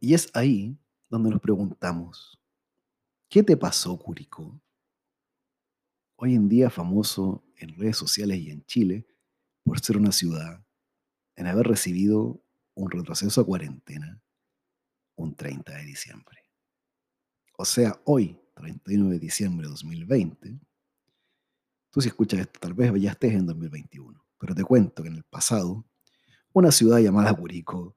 Y 0.00 0.14
es 0.14 0.30
ahí 0.34 0.78
donde 1.10 1.30
nos 1.30 1.40
preguntamos, 1.40 2.40
¿Qué 3.36 3.42
te 3.42 3.58
pasó, 3.58 3.98
Curicó? 3.98 4.58
Hoy 6.16 6.34
en 6.34 6.48
día 6.48 6.70
famoso 6.70 7.44
en 7.58 7.76
redes 7.76 7.98
sociales 7.98 8.38
y 8.38 8.50
en 8.50 8.64
Chile 8.64 9.06
por 9.62 9.78
ser 9.78 9.98
una 9.98 10.10
ciudad 10.10 10.64
en 11.34 11.46
haber 11.46 11.66
recibido 11.66 12.42
un 12.72 12.90
retroceso 12.90 13.42
a 13.42 13.44
cuarentena 13.44 14.22
un 15.16 15.36
30 15.36 15.70
de 15.70 15.84
diciembre. 15.84 16.38
O 17.58 17.66
sea, 17.66 18.00
hoy, 18.06 18.40
31 18.54 19.10
de 19.10 19.18
diciembre 19.18 19.66
de 19.66 19.70
2020, 19.72 20.58
tú 21.90 22.00
si 22.00 22.08
escuchas 22.08 22.40
esto 22.40 22.58
tal 22.58 22.72
vez 22.72 22.90
ya 22.98 23.10
estés 23.10 23.34
en 23.34 23.44
2021, 23.44 24.18
pero 24.38 24.54
te 24.54 24.64
cuento 24.64 25.02
que 25.02 25.10
en 25.10 25.16
el 25.16 25.24
pasado, 25.24 25.84
una 26.54 26.72
ciudad 26.72 27.00
llamada 27.00 27.34
Curicó 27.34 27.96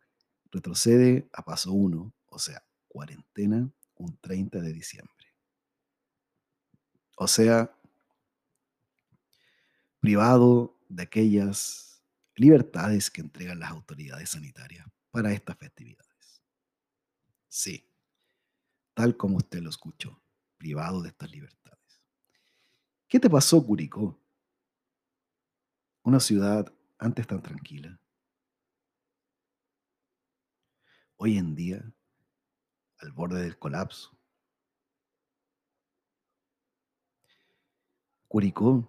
retrocede 0.52 1.30
a 1.32 1.46
paso 1.46 1.72
1, 1.72 2.14
o 2.26 2.40
sea, 2.40 2.62
cuarentena 2.90 3.72
un 3.96 4.18
30 4.18 4.60
de 4.60 4.74
diciembre. 4.74 5.19
O 7.22 7.28
sea, 7.28 7.70
privado 10.00 10.80
de 10.88 11.04
aquellas 11.04 12.02
libertades 12.36 13.12
que 13.12 13.20
entregan 13.20 13.60
las 13.60 13.72
autoridades 13.72 14.30
sanitarias 14.30 14.88
para 15.12 15.34
estas 15.34 15.58
festividades. 15.58 16.42
Sí, 17.50 17.86
tal 18.94 19.18
como 19.18 19.36
usted 19.36 19.60
lo 19.60 19.70
escuchó, 19.70 20.24
privado 20.58 21.02
de 21.02 21.10
estas 21.10 21.30
libertades. 21.30 22.02
¿Qué 23.10 23.20
te 23.20 23.30
pasó, 23.30 23.66
Curicó? 23.66 24.18
Una 26.04 26.22
ciudad 26.22 26.74
antes 27.00 27.28
tan 27.28 27.42
tranquila. 27.42 28.00
Hoy 31.18 31.38
en 31.38 31.54
día, 31.54 31.84
al 33.00 33.12
borde 33.12 33.42
del 33.42 33.60
colapso. 33.60 34.19
Curicó, 38.30 38.88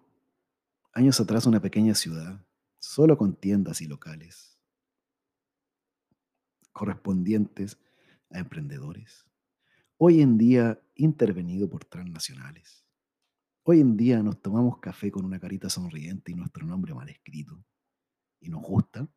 años 0.92 1.18
atrás 1.18 1.47
una 1.47 1.62
pequeña 1.62 1.94
ciudad, 1.94 2.44
solo 2.78 3.16
con 3.16 3.35
tiendas 3.35 3.80
y 3.80 3.87
locales, 3.87 4.59
correspondientes 6.73 7.78
a 8.30 8.38
emprendedores. 8.38 9.25
Hoy 9.97 10.20
en 10.20 10.37
día 10.37 10.78
intervenido 10.94 11.70
por 11.70 11.87
transnacionales. 11.87 12.85
Hoy 13.62 13.80
en 13.80 13.97
día 13.97 14.23
nos 14.23 14.42
tomamos 14.42 14.76
café 14.76 15.11
con 15.11 15.25
una 15.25 15.40
carita 15.40 15.70
sonriente 15.70 16.32
y 16.32 16.35
nuestro 16.35 16.66
nombre 16.66 16.92
mal 16.92 17.09
escrito. 17.09 17.64
Y 18.40 18.50
nos 18.50 18.61
gusta. 18.61 19.09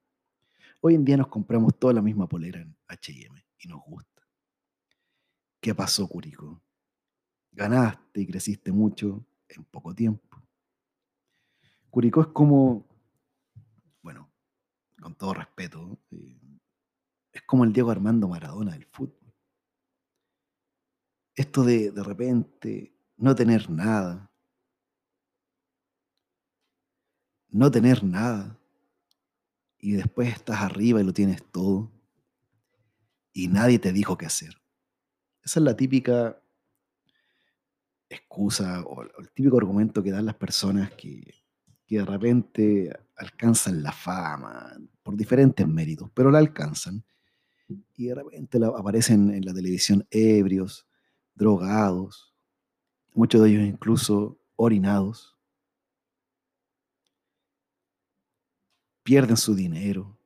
Hoy 0.79 0.95
en 0.95 1.03
día 1.03 1.17
nos 1.17 1.27
compramos 1.27 1.77
toda 1.77 1.95
la 1.95 2.01
misma 2.01 2.29
polera 2.29 2.61
en 2.61 2.77
HM 2.87 3.43
y 3.59 3.67
nos 3.67 3.81
gusta. 3.83 4.21
¿Qué 5.59 5.75
pasó, 5.75 6.07
Curicó? 6.07 6.61
Ganaste 7.51 8.21
y 8.21 8.25
creciste 8.25 8.71
mucho 8.71 9.27
en 9.55 9.65
poco 9.65 9.93
tiempo. 9.93 10.41
Curicó 11.89 12.21
es 12.21 12.27
como, 12.27 12.87
bueno, 14.01 14.31
con 15.01 15.15
todo 15.15 15.33
respeto, 15.33 15.99
eh, 16.11 16.59
es 17.31 17.41
como 17.43 17.63
el 17.63 17.73
Diego 17.73 17.91
Armando 17.91 18.27
Maradona 18.27 18.73
del 18.73 18.85
fútbol. 18.85 19.33
Esto 21.35 21.63
de 21.63 21.91
de 21.91 22.03
repente 22.03 22.95
no 23.17 23.35
tener 23.35 23.69
nada. 23.69 24.31
No 27.49 27.71
tener 27.71 28.03
nada. 28.03 28.59
Y 29.79 29.93
después 29.93 30.33
estás 30.33 30.61
arriba 30.61 31.01
y 31.01 31.03
lo 31.03 31.13
tienes 31.13 31.43
todo. 31.51 31.91
Y 33.33 33.47
nadie 33.47 33.79
te 33.79 33.91
dijo 33.91 34.17
qué 34.17 34.27
hacer. 34.27 34.61
Esa 35.43 35.59
es 35.59 35.63
la 35.63 35.75
típica 35.75 36.42
excusa 38.13 38.81
o 38.83 39.01
el 39.03 39.31
típico 39.33 39.57
argumento 39.57 40.01
que 40.03 40.11
dan 40.11 40.25
las 40.25 40.35
personas 40.35 40.91
que, 40.91 41.33
que 41.85 41.97
de 41.97 42.05
repente 42.05 42.91
alcanzan 43.17 43.83
la 43.83 43.91
fama 43.91 44.75
por 45.01 45.15
diferentes 45.15 45.67
méritos, 45.67 46.09
pero 46.13 46.31
la 46.31 46.39
alcanzan 46.39 47.03
y 47.95 48.07
de 48.07 48.15
repente 48.15 48.59
aparecen 48.65 49.31
en 49.31 49.45
la 49.45 49.53
televisión 49.53 50.05
ebrios, 50.11 50.87
drogados, 51.33 52.35
muchos 53.13 53.41
de 53.41 53.49
ellos 53.49 53.63
incluso 53.63 54.39
orinados, 54.55 55.37
pierden 59.03 59.37
su 59.37 59.53
dinero, 59.55 60.17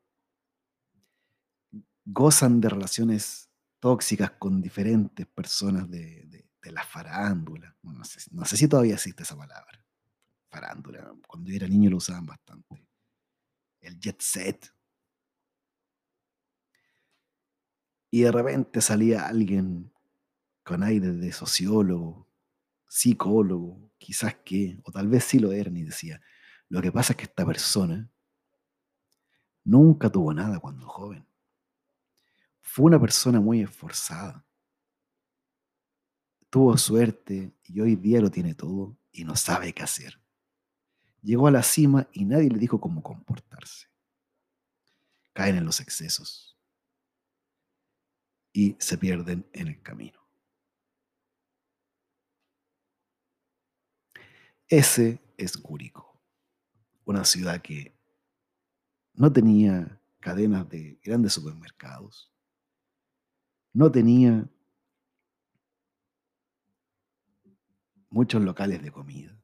gozan 2.06 2.62
de 2.62 2.70
relaciones 2.70 3.50
tóxicas 3.79 4.32
con 4.32 4.62
diferentes 4.62 5.25
personas 5.27 5.89
de- 5.89 6.25
de 6.67 6.74
la 6.74 6.83
farándula. 6.83 7.75
No 7.81 8.03
sé, 8.03 8.19
no 8.31 8.45
sé 8.45 8.57
si 8.57 8.67
todavía 8.67 8.95
existe 8.95 9.24
esa 9.24 9.36
palabra. 9.36 9.83
Farándula. 10.49 11.13
Cuando 11.27 11.49
yo 11.49 11.56
era 11.56 11.67
niño 11.67 11.89
lo 11.89 11.97
usaban 11.97 12.25
bastante. 12.25 12.86
El 13.80 13.99
jet 13.99 14.21
set. 14.21 14.73
Y 18.12 18.21
de 18.21 18.32
repente 18.32 18.82
salía 18.82 19.27
alguien 19.27 19.91
con 20.63 20.84
aire 20.84 21.12
de 21.12 21.32
sociólogo, 21.32 22.27
psicólogo, 22.88 23.91
quizás 23.97 24.36
que, 24.43 24.80
o 24.84 24.91
tal 24.91 25.08
vez 25.08 25.23
sí 25.23 25.39
lo 25.39 25.51
eran 25.51 25.75
y 25.77 25.84
decía, 25.84 26.21
lo 26.69 26.82
que 26.82 26.91
pasa 26.91 27.13
es 27.13 27.17
que 27.17 27.23
esta 27.23 27.45
persona 27.45 28.10
nunca 29.63 30.10
tuvo 30.10 30.34
nada 30.34 30.60
cuando 30.60 30.88
joven. 30.88 31.25
Fue 32.62 32.86
una 32.86 32.99
persona 32.99 33.39
muy 33.39 33.62
esforzada. 33.62 34.46
Tuvo 36.49 36.77
suerte 36.77 37.53
y 37.63 37.81
hoy 37.81 37.95
día 37.95 38.21
lo 38.21 38.31
tiene 38.31 38.55
todo 38.55 38.97
y 39.12 39.25
no 39.25 39.36
sabe 39.36 39.73
qué 39.73 39.83
hacer. 39.83 40.19
Llegó 41.21 41.47
a 41.47 41.51
la 41.51 41.63
cima 41.63 42.07
y 42.13 42.25
nadie 42.25 42.49
le 42.49 42.57
dijo 42.57 42.79
cómo 42.79 43.03
comportarse. 43.03 43.88
Caen 45.33 45.57
en 45.57 45.65
los 45.65 45.79
excesos 45.79 46.57
y 48.53 48.75
se 48.79 48.97
pierden 48.97 49.47
en 49.53 49.67
el 49.67 49.81
camino. 49.81 50.19
Ese 54.69 55.21
es 55.38 55.57
Curicó, 55.57 56.19
una 57.05 57.23
ciudad 57.23 57.62
que 57.62 57.97
no 59.13 59.31
tenía 59.31 60.01
cadenas 60.19 60.67
de 60.69 60.99
grandes 61.03 61.33
supermercados, 61.33 62.33
no 63.73 63.91
tenía 63.91 64.49
muchos 68.17 68.41
locales 68.41 68.82
de 68.82 68.91
comida. 68.91 69.39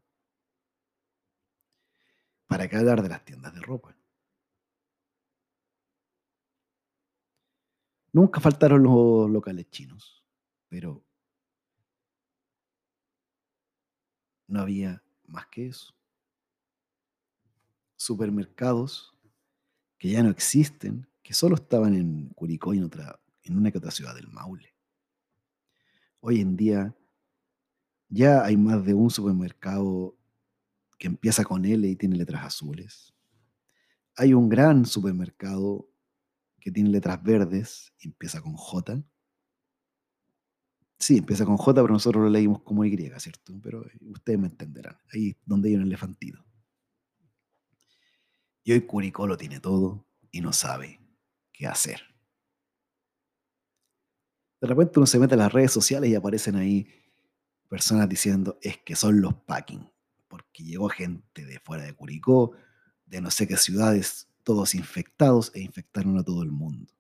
¿Para 2.47 2.67
qué 2.67 2.75
hablar 2.77 3.03
de 3.03 3.09
las 3.09 3.23
tiendas 3.23 3.53
de 3.53 3.61
ropa? 3.61 3.95
Nunca 8.11 8.41
faltaron 8.41 8.81
los 8.81 9.29
locales 9.29 9.69
chinos, 9.69 10.25
pero 10.69 11.05
no 14.47 14.59
había 14.59 15.03
más 15.27 15.45
que 15.49 15.67
eso. 15.67 15.93
Supermercados 17.95 19.15
que 19.99 20.09
ya 20.09 20.23
no 20.23 20.31
existen, 20.31 21.07
que 21.21 21.35
solo 21.35 21.53
estaban 21.55 21.93
en 21.93 22.29
Curicó 22.29 22.73
y 22.73 22.79
en, 22.79 22.85
otra, 22.85 23.19
en 23.43 23.55
una 23.55 23.71
que 23.71 23.77
otra 23.77 23.91
ciudad 23.91 24.15
del 24.15 24.29
Maule. 24.29 24.73
Hoy 26.21 26.41
en 26.41 26.57
día 26.57 26.95
ya 28.13 28.45
hay 28.45 28.57
más 28.57 28.85
de 28.85 28.93
un 28.93 29.09
supermercado 29.09 30.15
que 30.99 31.07
empieza 31.07 31.43
con 31.43 31.65
L 31.65 31.87
y 31.87 31.95
tiene 31.95 32.15
letras 32.15 32.45
azules. 32.45 33.13
Hay 34.15 34.33
un 34.33 34.49
gran 34.49 34.85
supermercado 34.85 35.89
que 36.59 36.71
tiene 36.71 36.91
letras 36.91 37.21
verdes 37.23 37.91
y 37.99 38.09
empieza 38.09 38.39
con 38.39 38.53
J. 38.53 39.03
Sí, 40.99 41.17
empieza 41.17 41.43
con 41.43 41.57
J, 41.57 41.81
pero 41.81 41.93
nosotros 41.93 42.23
lo 42.23 42.29
leímos 42.29 42.61
como 42.61 42.85
Y, 42.85 42.95
¿cierto? 43.17 43.59
Pero 43.61 43.83
ustedes 44.01 44.39
me 44.39 44.47
entenderán. 44.47 44.95
Ahí 45.11 45.29
es 45.31 45.37
donde 45.43 45.69
hay 45.69 45.75
un 45.75 45.81
elefantito. 45.81 46.45
Y 48.63 48.71
hoy 48.73 48.81
Curicó 48.81 49.27
lo 49.27 49.35
tiene 49.35 49.59
todo 49.59 50.07
y 50.31 50.39
no 50.39 50.53
sabe 50.53 51.01
qué 51.51 51.65
hacer. 51.65 52.01
De 54.61 54.67
repente 54.67 54.99
uno 54.99 55.07
se 55.07 55.19
mete 55.19 55.33
a 55.33 55.37
las 55.37 55.51
redes 55.51 55.71
sociales 55.71 56.09
y 56.09 56.15
aparecen 56.15 56.55
ahí 56.55 56.87
personas 57.73 58.07
diciendo 58.07 58.59
es 58.61 58.77
que 58.77 58.95
son 58.95 59.19
los 59.19 59.33
packing, 59.33 59.89
porque 60.27 60.63
llegó 60.63 60.89
gente 60.89 61.43
de 61.43 61.59
fuera 61.59 61.81
de 61.81 61.95
Curicó, 61.95 62.51
de 63.07 63.19
no 63.19 63.31
sé 63.31 63.47
qué 63.47 63.57
ciudades, 63.57 64.27
todos 64.43 64.75
infectados 64.75 65.51
e 65.55 65.61
infectaron 65.61 66.19
a 66.19 66.23
todo 66.23 66.43
el 66.43 66.51
mundo. 66.51 66.93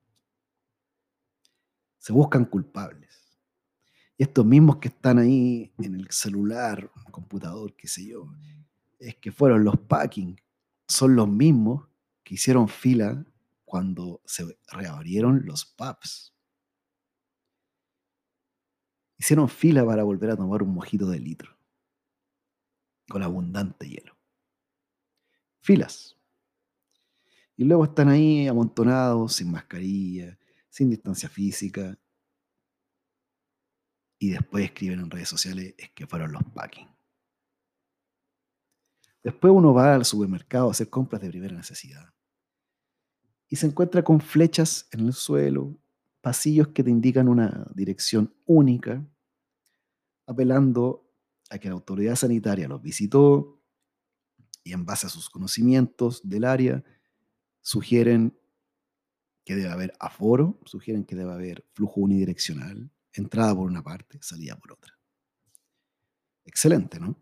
Se 1.99 2.11
buscan 2.11 2.45
culpables. 2.45 3.37
Y 4.17 4.23
estos 4.23 4.47
mismos 4.47 4.77
que 4.77 4.87
están 4.87 5.19
ahí 5.19 5.71
en 5.77 5.93
el 5.93 6.09
celular, 6.09 6.89
computador, 7.11 7.75
qué 7.75 7.87
sé 7.87 8.07
yo, 8.07 8.33
es 8.97 9.15
que 9.17 9.31
fueron 9.31 9.63
los 9.63 9.77
packing, 9.77 10.41
son 10.87 11.15
los 11.15 11.29
mismos 11.29 11.87
que 12.23 12.33
hicieron 12.33 12.67
fila 12.67 13.23
cuando 13.63 14.23
se 14.25 14.57
reabrieron 14.71 15.45
los 15.45 15.65
pubs. 15.65 16.32
Hicieron 19.17 19.47
fila 19.47 19.85
para 19.85 20.03
volver 20.03 20.31
a 20.31 20.35
tomar 20.35 20.63
un 20.63 20.73
mojito 20.73 21.07
de 21.07 21.19
litro, 21.19 21.57
con 23.07 23.23
abundante 23.23 23.87
hielo. 23.87 24.17
Filas. 25.61 26.17
Y 27.55 27.63
luego 27.63 27.85
están 27.85 28.09
ahí 28.09 28.47
amontonados, 28.47 29.35
sin 29.35 29.51
mascarilla, 29.51 30.37
sin 30.69 30.89
distancia 30.89 31.29
física. 31.29 31.97
Y 34.17 34.29
después 34.31 34.65
escriben 34.65 34.99
en 34.99 35.11
redes 35.11 35.29
sociales 35.29 35.75
es 35.77 35.91
que 35.91 36.07
fueron 36.07 36.31
los 36.31 36.43
packing. 36.53 36.89
Después 39.23 39.53
uno 39.53 39.73
va 39.73 39.95
al 39.95 40.03
supermercado 40.03 40.67
a 40.67 40.71
hacer 40.71 40.89
compras 40.89 41.21
de 41.21 41.29
primera 41.29 41.55
necesidad. 41.55 42.13
Y 43.47 43.55
se 43.55 43.67
encuentra 43.67 44.03
con 44.03 44.19
flechas 44.19 44.87
en 44.91 45.01
el 45.01 45.13
suelo, 45.13 45.77
pasillos 46.23 46.69
que 46.69 46.85
te 46.85 46.89
indican 46.89 47.27
una 47.27 47.69
dirección 47.75 48.33
única, 48.45 49.05
apelando 50.25 51.13
a 51.49 51.59
que 51.59 51.67
la 51.67 51.73
autoridad 51.73 52.15
sanitaria 52.15 52.69
los 52.69 52.81
visitó 52.81 53.61
y 54.63 54.71
en 54.71 54.85
base 54.85 55.05
a 55.05 55.09
sus 55.09 55.29
conocimientos 55.29 56.21
del 56.23 56.45
área 56.45 56.81
sugieren 57.59 58.39
que 59.43 59.55
debe 59.55 59.69
haber 59.69 59.93
aforo, 59.99 60.61
sugieren 60.63 61.03
que 61.03 61.17
debe 61.17 61.33
haber 61.33 61.67
flujo 61.73 61.99
unidireccional, 61.99 62.89
entrada 63.11 63.53
por 63.53 63.69
una 63.69 63.83
parte, 63.83 64.17
salida 64.21 64.57
por 64.57 64.71
otra. 64.71 64.97
Excelente, 66.45 67.01
¿no? 67.01 67.17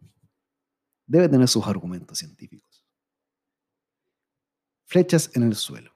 Debe 1.08 1.28
tener 1.28 1.48
sus 1.48 1.66
argumentos 1.66 2.20
científicos. 2.20 2.86
Flechas 4.86 5.32
en 5.34 5.42
el 5.42 5.56
suelo, 5.56 5.92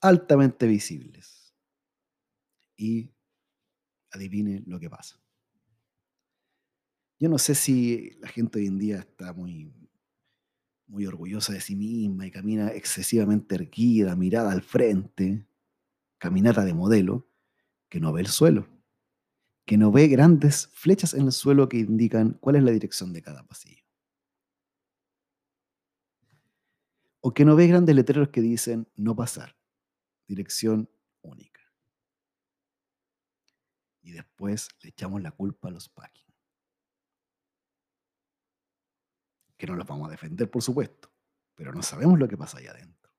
altamente 0.00 0.66
visibles. 0.66 1.31
Y 2.82 3.14
adivine 4.10 4.64
lo 4.66 4.80
que 4.80 4.90
pasa. 4.90 5.22
Yo 7.20 7.28
no 7.28 7.38
sé 7.38 7.54
si 7.54 8.10
la 8.18 8.26
gente 8.26 8.58
hoy 8.58 8.66
en 8.66 8.76
día 8.76 8.98
está 8.98 9.32
muy, 9.32 9.72
muy 10.88 11.06
orgullosa 11.06 11.52
de 11.52 11.60
sí 11.60 11.76
misma 11.76 12.26
y 12.26 12.32
camina 12.32 12.72
excesivamente 12.72 13.54
erguida, 13.54 14.16
mirada 14.16 14.50
al 14.50 14.62
frente, 14.62 15.46
caminata 16.18 16.64
de 16.64 16.74
modelo, 16.74 17.28
que 17.88 18.00
no 18.00 18.12
ve 18.12 18.22
el 18.22 18.26
suelo, 18.26 18.66
que 19.64 19.78
no 19.78 19.92
ve 19.92 20.08
grandes 20.08 20.66
flechas 20.72 21.14
en 21.14 21.26
el 21.26 21.32
suelo 21.32 21.68
que 21.68 21.78
indican 21.78 22.32
cuál 22.40 22.56
es 22.56 22.64
la 22.64 22.72
dirección 22.72 23.12
de 23.12 23.22
cada 23.22 23.46
pasillo. 23.46 23.84
O 27.20 27.32
que 27.32 27.44
no 27.44 27.54
ve 27.54 27.68
grandes 27.68 27.94
letreros 27.94 28.30
que 28.30 28.40
dicen 28.40 28.88
no 28.96 29.14
pasar, 29.14 29.56
dirección 30.26 30.90
única. 31.20 31.62
Y 34.02 34.12
después 34.12 34.68
le 34.80 34.90
echamos 34.90 35.22
la 35.22 35.30
culpa 35.30 35.68
a 35.68 35.70
los 35.70 35.88
packing. 35.88 36.34
Que 39.56 39.66
no 39.66 39.76
los 39.76 39.86
vamos 39.86 40.08
a 40.08 40.10
defender, 40.10 40.50
por 40.50 40.62
supuesto, 40.62 41.10
pero 41.54 41.72
no 41.72 41.82
sabemos 41.82 42.18
lo 42.18 42.28
que 42.28 42.36
pasa 42.36 42.58
allá 42.58 42.72
adentro. 42.72 43.12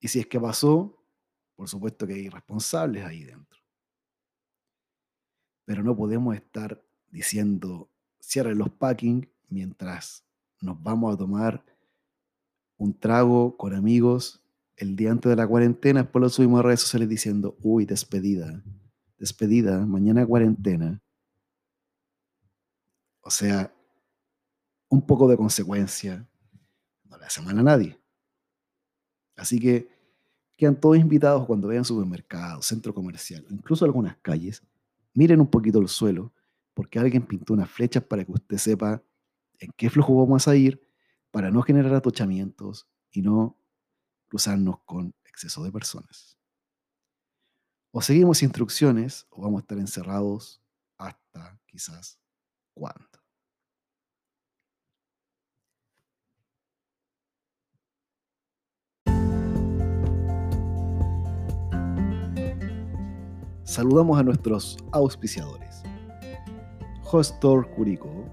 Y 0.00 0.08
si 0.08 0.18
es 0.18 0.26
que 0.26 0.40
pasó, 0.40 1.04
por 1.54 1.68
supuesto 1.68 2.06
que 2.06 2.14
hay 2.14 2.28
responsables 2.28 3.04
ahí 3.04 3.22
dentro. 3.22 3.60
Pero 5.64 5.84
no 5.84 5.96
podemos 5.96 6.34
estar 6.34 6.84
diciendo 7.08 7.88
cierren 8.20 8.58
los 8.58 8.70
packing 8.70 9.30
mientras 9.48 10.24
nos 10.60 10.82
vamos 10.82 11.14
a 11.14 11.18
tomar 11.18 11.64
un 12.76 12.98
trago 12.98 13.56
con 13.56 13.74
amigos 13.74 14.41
el 14.82 14.96
día 14.96 15.12
antes 15.12 15.30
de 15.30 15.36
la 15.36 15.46
cuarentena. 15.46 16.02
Después 16.02 16.20
lo 16.20 16.28
subimos 16.28 16.60
a 16.60 16.62
redes 16.64 16.80
sociales 16.80 17.08
diciendo, 17.08 17.56
uy, 17.62 17.86
despedida, 17.86 18.62
despedida, 19.16 19.86
mañana 19.86 20.26
cuarentena. 20.26 21.00
O 23.20 23.30
sea, 23.30 23.72
un 24.88 25.06
poco 25.06 25.28
de 25.28 25.36
consecuencia 25.36 26.28
no 27.04 27.16
le 27.16 27.24
hace 27.24 27.40
mal 27.40 27.58
a 27.58 27.62
nadie. 27.62 27.98
Así 29.36 29.60
que 29.60 29.88
quedan 30.56 30.78
todos 30.78 30.98
invitados 30.98 31.46
cuando 31.46 31.68
vean 31.68 31.84
supermercados, 31.84 32.66
centro 32.66 32.92
comercial, 32.92 33.46
incluso 33.50 33.84
algunas 33.84 34.16
calles, 34.18 34.62
miren 35.14 35.40
un 35.40 35.46
poquito 35.46 35.78
el 35.78 35.88
suelo, 35.88 36.32
porque 36.74 36.98
alguien 36.98 37.24
pintó 37.24 37.54
unas 37.54 37.70
flechas 37.70 38.02
para 38.02 38.24
que 38.24 38.32
usted 38.32 38.56
sepa 38.58 39.02
en 39.58 39.70
qué 39.76 39.88
flujo 39.88 40.14
vamos 40.16 40.48
a 40.48 40.56
ir, 40.56 40.82
para 41.30 41.50
no 41.50 41.62
generar 41.62 41.94
atochamientos 41.94 42.88
y 43.10 43.22
no 43.22 43.61
cruzarnos 44.32 44.76
con 44.86 45.14
exceso 45.26 45.62
de 45.62 45.70
personas. 45.70 46.38
O 47.90 48.00
seguimos 48.00 48.42
instrucciones 48.42 49.26
o 49.28 49.42
vamos 49.42 49.58
a 49.58 49.60
estar 49.60 49.76
encerrados 49.76 50.62
hasta 50.96 51.60
quizás 51.66 52.18
cuándo. 52.72 53.06
saludamos 63.64 64.18
a 64.18 64.22
nuestros 64.22 64.76
auspiciadores. 64.92 65.82
Hostor 67.10 67.70
Curico, 67.70 68.24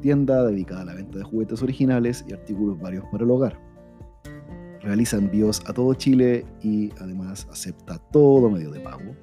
tienda 0.00 0.44
dedicada 0.46 0.82
a 0.82 0.84
la 0.84 0.94
venta 0.94 1.18
de 1.18 1.24
juguetes 1.24 1.62
originales 1.62 2.24
y 2.28 2.32
artículos 2.32 2.80
varios 2.80 3.04
para 3.06 3.24
el 3.24 3.30
hogar. 3.30 3.71
Realiza 4.82 5.16
envíos 5.16 5.62
a 5.68 5.72
todo 5.72 5.94
Chile 5.94 6.44
y 6.60 6.90
además 7.00 7.46
acepta 7.50 7.98
todo 8.10 8.50
medio 8.50 8.72
de 8.72 8.80
pago. 8.80 9.14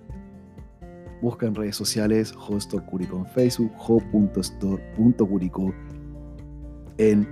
Busca 1.21 1.47
en 1.47 1.55
redes 1.55 1.75
sociales 1.75 2.33
Hostor 2.47 2.85
Curico 2.85 3.17
en 3.17 3.25
Facebook, 3.25 3.71
ho.store.curico 3.77 5.73
en 6.97 7.27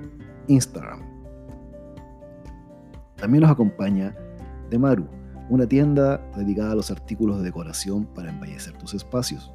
Instagram. 0.47 1.01
También 3.15 3.43
nos 3.43 3.51
acompaña 3.51 4.13
Demaru, 4.69 5.07
una 5.49 5.65
tienda 5.65 6.17
dedicada 6.35 6.73
a 6.73 6.75
los 6.75 6.91
artículos 6.91 7.37
de 7.37 7.45
decoración 7.45 8.05
para 8.13 8.29
embellecer 8.29 8.77
tus 8.77 8.93
espacios. 8.93 9.53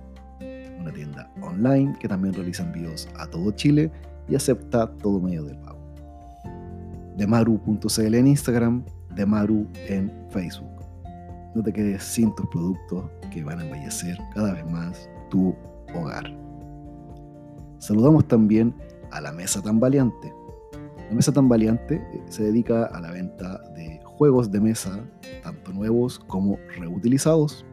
Una 0.81 0.93
tienda 0.93 1.31
online 1.43 1.95
que 2.01 2.09
también 2.09 2.33
realiza 2.33 2.63
envíos 2.63 3.07
a 3.17 3.27
todo 3.27 3.51
Chile 3.53 3.93
y 4.29 4.35
acepta 4.35 4.91
todo 4.97 5.21
medio 5.21 5.45
de 5.45 5.55
pago. 5.57 5.82
Demaru.cl 7.17 8.15
en 8.15 8.27
Instagram, 8.27 8.85
Demaru 9.15 9.67
en 9.89 10.11
Facebook. 10.31 10.69
No 11.55 11.63
te 11.63 11.73
quedes 11.73 12.03
sin 12.03 12.35
tus 12.35 12.47
productos 12.49 13.05
que 13.31 13.45
van 13.45 13.61
a 13.61 13.65
embellecer 13.65 14.19
cada 14.35 14.55
vez 14.55 14.65
más 14.71 15.09
tu 15.31 15.55
hogar. 15.95 16.25
Saludamos 17.79 18.27
también 18.27 18.75
a 19.11 19.21
la 19.21 19.33
Mesa 19.33 19.61
Tan 19.61 19.79
Valiante. 19.79 20.33
La 21.09 21.15
Mesa 21.15 21.33
Tan 21.33 21.49
Valiante 21.49 21.97
eh, 21.97 22.23
se 22.29 22.45
dedica 22.45 22.87
a 22.87 23.01
la 23.01 23.11
venta 23.11 23.61
de 23.75 24.01
juegos 24.05 24.51
de 24.51 24.61
mesa, 24.61 25.05
tanto 25.43 25.73
nuevos 25.73 26.19
como 26.19 26.59
reutilizados. 26.79 27.67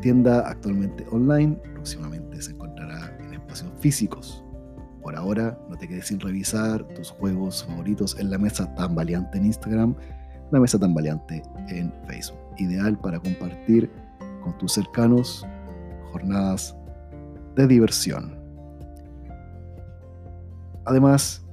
Tienda 0.00 0.48
actualmente 0.48 1.06
online, 1.10 1.56
próximamente 1.74 2.40
se 2.40 2.52
encontrará 2.52 3.16
en 3.20 3.34
espacios 3.34 3.70
físicos. 3.78 4.37
Ahora, 5.28 5.58
no 5.68 5.76
te 5.76 5.86
quedes 5.86 6.06
sin 6.06 6.18
revisar 6.20 6.82
tus 6.94 7.10
juegos 7.10 7.62
favoritos 7.62 8.18
en 8.18 8.30
la 8.30 8.38
mesa 8.38 8.74
tan 8.76 8.94
valiente 8.94 9.36
en 9.36 9.44
Instagram, 9.44 9.94
la 10.50 10.58
mesa 10.58 10.78
tan 10.78 10.94
valiente 10.94 11.42
en 11.68 11.92
Facebook. 12.06 12.38
Ideal 12.56 12.98
para 12.98 13.20
compartir 13.20 13.90
con 14.42 14.56
tus 14.56 14.72
cercanos 14.72 15.46
jornadas 16.12 16.74
de 17.56 17.66
diversión. 17.66 18.38
Además, 20.86 21.46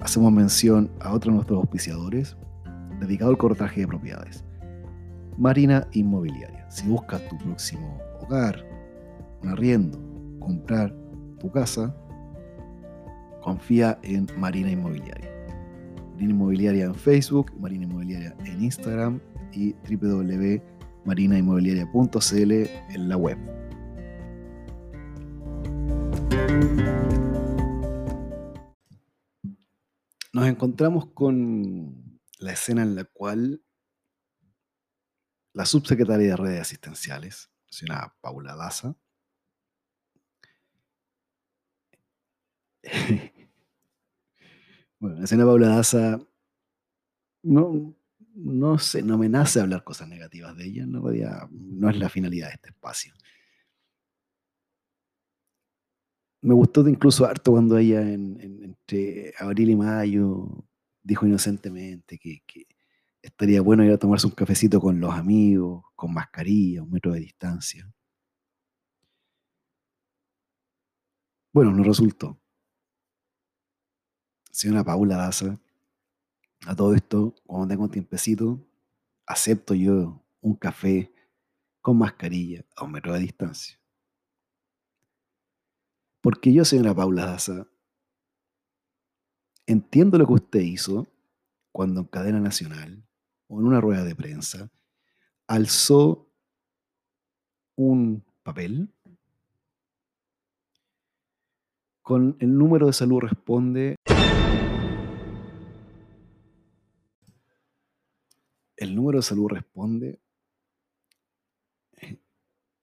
hacemos 0.00 0.30
mención 0.32 0.90
a 1.00 1.14
otro 1.14 1.30
de 1.30 1.36
nuestros 1.36 1.60
auspiciadores 1.60 2.36
dedicado 3.00 3.30
al 3.30 3.38
cortaje 3.38 3.80
de 3.80 3.86
propiedades. 3.86 4.44
Marina 5.38 5.88
Inmobiliaria. 5.92 6.68
Si 6.68 6.86
buscas 6.86 7.26
tu 7.30 7.38
próximo 7.38 7.98
hogar, 8.20 8.62
un 9.42 9.48
arriendo, 9.48 9.98
comprar 10.40 10.94
tu 11.42 11.50
casa, 11.50 11.94
confía 13.42 13.98
en 14.02 14.26
Marina 14.38 14.70
Inmobiliaria. 14.70 15.30
Marina 16.12 16.30
Inmobiliaria 16.30 16.86
en 16.86 16.94
Facebook, 16.94 17.52
Marina 17.58 17.84
Inmobiliaria 17.84 18.34
en 18.46 18.62
Instagram 18.62 19.20
y 19.52 19.74
www.marinainmobiliaria.cl 19.90 22.52
en 22.94 23.08
la 23.08 23.16
web. 23.16 23.36
nos 30.32 30.46
encontramos 30.46 31.10
con 31.12 32.20
la 32.38 32.52
escena 32.52 32.82
en 32.82 32.96
la 32.96 33.04
cual 33.04 33.62
la 35.52 35.66
subsecretaria 35.66 36.30
de 36.30 36.36
redes 36.36 36.62
asistenciales, 36.62 37.50
señora 37.68 38.16
Paula 38.20 38.56
Daza, 38.56 38.96
bueno, 45.02 45.20
la 45.20 45.26
señora 45.26 45.50
Paula 45.50 45.68
Daza 45.68 46.20
no, 47.42 47.94
no 48.34 48.78
sé, 48.78 49.02
no 49.02 49.18
me 49.18 49.28
nace 49.28 49.60
hablar 49.60 49.84
cosas 49.84 50.08
negativas 50.08 50.56
de 50.56 50.64
ella, 50.64 50.86
no, 50.86 51.02
no 51.50 51.90
es 51.90 51.98
la 51.98 52.08
finalidad 52.08 52.48
de 52.48 52.54
este 52.54 52.68
espacio. 52.70 53.12
me 56.42 56.54
gustó 56.54 56.86
incluso 56.88 57.24
harto 57.24 57.52
cuando 57.52 57.78
ella 57.78 58.02
entre 58.02 59.32
abril 59.38 59.70
y 59.70 59.76
mayo 59.76 60.48
dijo 61.02 61.26
inocentemente 61.26 62.18
que, 62.18 62.42
estaría 63.22 63.60
bueno 63.62 63.84
ir 63.84 63.92
a 63.92 63.98
tomarse 63.98 64.26
un 64.26 64.34
cafecito 64.34 64.80
con 64.80 65.00
los 65.00 65.12
amigos, 65.14 65.84
con 65.94 66.12
mascarilla, 66.12 66.82
un 66.82 66.90
metro 66.90 67.12
de 67.12 67.20
distancia. 67.20 67.88
Bueno, 71.52 71.70
no 71.72 71.82
resultó. 71.84 72.41
Señora 74.52 74.84
Paula 74.84 75.16
Daza, 75.16 75.58
a 76.66 76.76
todo 76.76 76.94
esto, 76.94 77.34
cuando 77.46 77.68
tengo 77.68 77.84
un 77.84 77.90
tiempecito, 77.90 78.60
acepto 79.26 79.74
yo 79.74 80.22
un 80.42 80.54
café 80.56 81.10
con 81.80 81.96
mascarilla 81.96 82.62
a 82.76 82.84
un 82.84 82.92
metro 82.92 83.14
de 83.14 83.20
distancia. 83.20 83.80
Porque 86.20 86.52
yo, 86.52 86.66
señora 86.66 86.94
Paula 86.94 87.24
Daza, 87.24 87.66
entiendo 89.66 90.18
lo 90.18 90.26
que 90.26 90.34
usted 90.34 90.60
hizo, 90.60 91.08
cuando 91.72 92.00
en 92.00 92.06
cadena 92.06 92.38
nacional 92.38 93.02
o 93.48 93.58
en 93.58 93.66
una 93.66 93.80
rueda 93.80 94.04
de 94.04 94.14
prensa 94.14 94.70
alzó 95.46 96.30
un 97.74 98.22
papel 98.42 98.92
con 102.02 102.36
el 102.40 102.58
número 102.58 102.88
de 102.88 102.92
salud 102.92 103.20
responde 103.20 103.96
el 108.82 108.94
número 108.94 109.18
de 109.18 109.22
salud 109.22 109.48
responde 109.48 110.20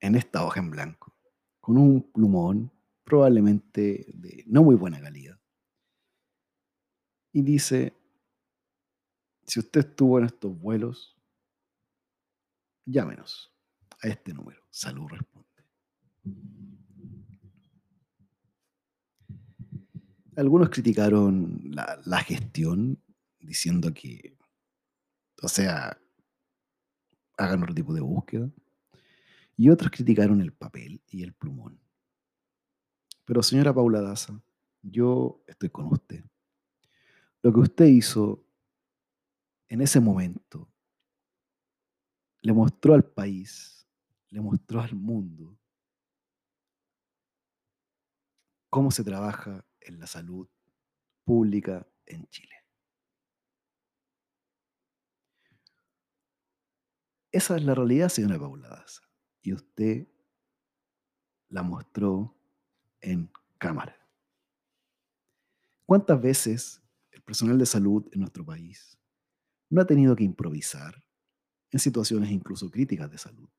en 0.02 0.16
esta 0.16 0.46
hoja 0.46 0.62
en 0.62 0.72
blanco, 0.72 1.14
con 1.60 1.78
un 1.78 2.12
plumón 2.12 2.72
probablemente 3.04 4.06
de 4.14 4.46
no 4.48 4.64
muy 4.64 4.76
buena 4.76 5.02
calidad. 5.02 5.38
Y 7.34 7.42
dice, 7.42 7.94
si 9.46 9.60
usted 9.60 9.82
estuvo 9.82 10.20
en 10.20 10.26
estos 10.26 10.58
vuelos, 10.58 11.18
llámenos 12.86 13.54
a 14.02 14.08
este 14.08 14.34
número. 14.34 14.64
Salud 14.70 15.08
responde. 15.10 15.50
Algunos 20.38 20.70
criticaron 20.70 21.60
la, 21.72 22.00
la 22.06 22.20
gestión 22.20 23.04
diciendo 23.40 23.94
que, 23.94 24.39
o 25.42 25.48
sea, 25.48 25.98
hagan 27.38 27.64
otro 27.64 27.74
tipo 27.74 27.94
de 27.94 28.02
búsqueda. 28.02 28.50
Y 29.56 29.70
otros 29.70 29.92
criticaron 29.92 30.42
el 30.42 30.54
papel 30.54 31.02
y 31.08 31.24
el 31.24 31.34
plumón. 31.34 31.80
Pero 33.26 33.44
señora 33.44 33.74
Paula 33.74 34.02
Daza, 34.02 34.42
yo 34.82 35.44
estoy 35.48 35.70
con 35.70 35.88
usted. 35.88 36.24
Lo 37.42 37.54
que 37.54 37.60
usted 37.60 37.86
hizo 37.86 38.46
en 39.68 39.82
ese 39.82 40.00
momento 40.00 40.68
le 42.42 42.54
mostró 42.54 42.94
al 42.94 43.04
país, 43.04 43.88
le 44.30 44.42
mostró 44.42 44.82
al 44.82 44.96
mundo 44.96 45.58
cómo 48.70 48.92
se 48.92 49.04
trabaja 49.04 49.66
en 49.82 50.00
la 50.00 50.08
salud 50.08 50.48
pública 51.24 51.86
en 52.06 52.26
Chile. 52.28 52.59
Esa 57.32 57.58
es 57.58 57.64
la 57.64 57.76
realidad, 57.76 58.10
señora 58.10 58.40
Paula 58.40 58.70
Daza. 58.70 59.02
Y 59.42 59.54
usted 59.54 60.08
la 61.50 61.64
mostró 61.64 62.36
en 63.02 63.32
cámara. 63.58 63.96
¿Cuántas 65.86 66.22
veces 66.22 66.82
el 67.12 67.22
personal 67.22 67.58
de 67.58 67.66
salud 67.66 68.08
en 68.12 68.22
nuestro 68.22 68.46
país 68.46 68.98
no 69.70 69.82
ha 69.82 69.86
tenido 69.86 70.16
que 70.16 70.24
improvisar 70.24 71.04
en 71.72 71.80
situaciones 71.80 72.32
incluso 72.32 72.70
críticas 72.70 73.10
de 73.12 73.18
salud? 73.18 73.50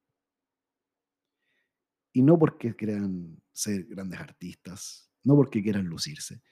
Y 2.12 2.22
no 2.22 2.38
porque 2.38 2.74
quieran 2.74 3.40
ser 3.52 3.84
grandes 3.84 4.20
artistas, 4.20 5.10
no 5.22 5.36
porque 5.36 5.62
quieran 5.62 5.86
lucirse, 5.86 6.42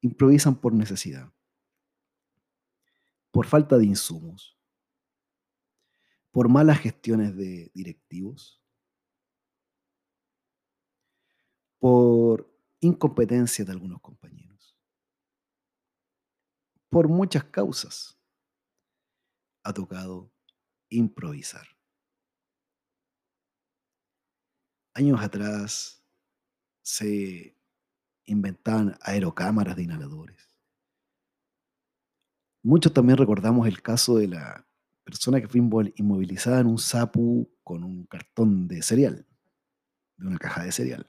improvisan 0.00 0.60
por 0.60 0.72
necesidad, 0.72 1.32
por 3.30 3.46
falta 3.46 3.76
de 3.78 3.86
insumos, 3.86 4.57
por 6.38 6.48
malas 6.48 6.78
gestiones 6.78 7.36
de 7.36 7.68
directivos, 7.74 8.62
por 11.80 12.48
incompetencia 12.78 13.64
de 13.64 13.72
algunos 13.72 14.00
compañeros, 14.00 14.78
por 16.88 17.08
muchas 17.08 17.42
causas, 17.42 18.22
ha 19.64 19.72
tocado 19.72 20.32
improvisar. 20.90 21.66
Años 24.94 25.20
atrás 25.20 26.06
se 26.82 27.58
inventaban 28.26 28.96
aerocámaras 29.02 29.74
de 29.74 29.82
inhaladores. 29.82 30.56
Muchos 32.62 32.94
también 32.94 33.18
recordamos 33.18 33.66
el 33.66 33.82
caso 33.82 34.18
de 34.18 34.28
la 34.28 34.67
persona 35.08 35.40
que 35.40 35.48
fue 35.48 35.58
inmovilizada 35.96 36.60
en 36.60 36.66
un 36.66 36.76
sapu 36.76 37.50
con 37.64 37.82
un 37.82 38.04
cartón 38.04 38.68
de 38.68 38.82
cereal, 38.82 39.26
de 40.18 40.26
una 40.26 40.36
caja 40.36 40.64
de 40.64 40.70
cereal. 40.70 41.08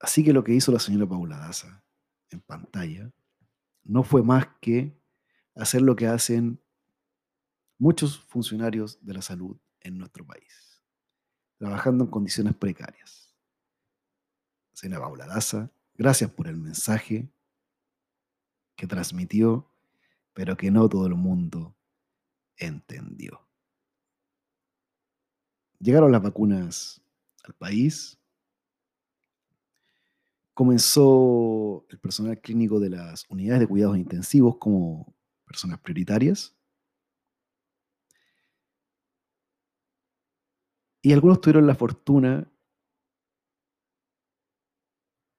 Así 0.00 0.24
que 0.24 0.32
lo 0.32 0.42
que 0.42 0.54
hizo 0.54 0.72
la 0.72 0.78
señora 0.78 1.06
Paula 1.06 1.36
Daza 1.36 1.84
en 2.30 2.40
pantalla 2.40 3.12
no 3.84 4.04
fue 4.04 4.22
más 4.22 4.46
que 4.58 4.98
hacer 5.54 5.82
lo 5.82 5.96
que 5.96 6.06
hacen 6.06 6.58
muchos 7.78 8.18
funcionarios 8.18 9.04
de 9.04 9.12
la 9.12 9.20
salud 9.20 9.60
en 9.80 9.98
nuestro 9.98 10.26
país, 10.26 10.82
trabajando 11.58 12.04
en 12.04 12.10
condiciones 12.10 12.56
precarias. 12.56 13.36
Señora 14.72 15.02
Paula 15.02 15.26
Daza, 15.26 15.70
gracias 15.94 16.30
por 16.30 16.48
el 16.48 16.56
mensaje 16.56 17.30
que 18.76 18.86
transmitió, 18.86 19.68
pero 20.32 20.56
que 20.56 20.70
no 20.70 20.88
todo 20.88 21.06
el 21.06 21.14
mundo 21.14 21.76
entendió. 22.56 23.48
Llegaron 25.78 26.12
las 26.12 26.22
vacunas 26.22 27.02
al 27.44 27.54
país, 27.54 28.18
comenzó 30.54 31.86
el 31.90 31.98
personal 31.98 32.40
clínico 32.40 32.80
de 32.80 32.90
las 32.90 33.26
unidades 33.28 33.60
de 33.60 33.66
cuidados 33.66 33.98
intensivos 33.98 34.56
como 34.58 35.14
personas 35.44 35.80
prioritarias. 35.80 36.56
Y 41.02 41.12
algunos 41.12 41.40
tuvieron 41.40 41.66
la 41.66 41.74
fortuna, 41.74 42.50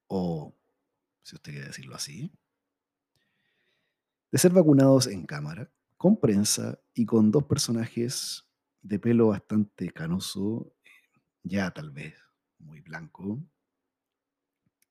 o 0.08 0.56
si 1.24 1.36
usted 1.36 1.52
quiere 1.52 1.68
decirlo 1.68 1.96
así, 1.96 2.32
de 4.32 4.38
ser 4.38 4.52
vacunados 4.52 5.08
en 5.08 5.26
cámara, 5.26 5.72
con 5.96 6.20
prensa 6.20 6.80
y 6.94 7.06
con 7.06 7.32
dos 7.32 7.46
personajes 7.46 8.46
de 8.82 9.00
pelo 9.00 9.28
bastante 9.28 9.90
canoso, 9.92 10.74
ya 11.44 11.72
tal 11.72 11.92
vez 11.92 12.16
muy 12.60 12.82
blanco, 12.82 13.42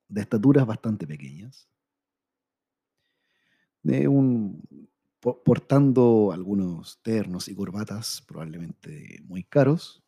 de 0.08 0.20
estaturas 0.20 0.66
bastante 0.66 1.06
pequeñas, 1.06 1.68
de 3.82 4.08
un, 4.08 4.62
portando 5.20 6.32
algunos 6.32 7.00
ternos 7.02 7.48
y 7.48 7.54
corbatas 7.54 8.22
probablemente 8.26 9.20
muy 9.24 9.44
caros, 9.44 10.02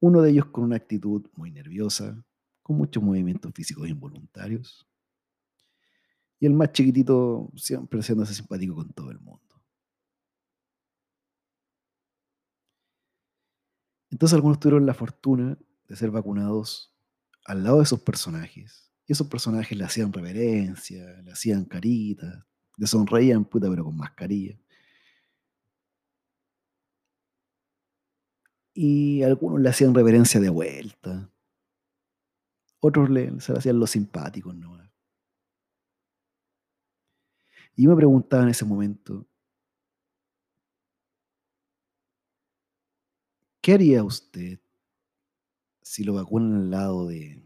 uno 0.00 0.22
de 0.22 0.30
ellos 0.30 0.46
con 0.46 0.64
una 0.64 0.76
actitud 0.76 1.26
muy 1.34 1.50
nerviosa, 1.50 2.24
con 2.62 2.76
muchos 2.76 3.02
movimientos 3.02 3.52
físicos 3.54 3.88
involuntarios, 3.88 4.89
y 6.40 6.46
el 6.46 6.54
más 6.54 6.72
chiquitito 6.72 7.52
siempre 7.54 8.00
haciéndose 8.00 8.34
simpático 8.34 8.74
con 8.74 8.90
todo 8.92 9.10
el 9.10 9.20
mundo. 9.20 9.62
Entonces 14.10 14.34
algunos 14.34 14.58
tuvieron 14.58 14.86
la 14.86 14.94
fortuna 14.94 15.56
de 15.86 15.96
ser 15.96 16.10
vacunados 16.10 16.96
al 17.44 17.62
lado 17.62 17.76
de 17.76 17.84
esos 17.84 18.00
personajes. 18.00 18.90
Y 19.06 19.12
esos 19.12 19.26
personajes 19.26 19.76
le 19.76 19.84
hacían 19.84 20.12
reverencia, 20.12 21.20
le 21.22 21.30
hacían 21.30 21.66
caritas, 21.66 22.42
le 22.76 22.86
sonreían, 22.86 23.44
puta, 23.44 23.68
pero 23.68 23.84
con 23.84 23.96
mascarilla. 23.96 24.58
Y 28.72 29.22
algunos 29.22 29.60
le 29.60 29.68
hacían 29.68 29.94
reverencia 29.94 30.40
de 30.40 30.48
vuelta. 30.48 31.30
Otros 32.80 33.10
le, 33.10 33.38
se 33.40 33.52
le 33.52 33.58
hacían 33.58 33.78
los 33.78 33.90
simpáticos 33.90 34.54
¿no? 34.54 34.80
Y 37.80 37.86
me 37.86 37.96
preguntaba 37.96 38.42
en 38.42 38.50
ese 38.50 38.66
momento, 38.66 39.26
¿qué 43.62 43.72
haría 43.72 44.04
usted 44.04 44.60
si 45.80 46.04
lo 46.04 46.12
vacunan 46.12 46.60
al 46.60 46.70
lado 46.70 47.06
de 47.06 47.42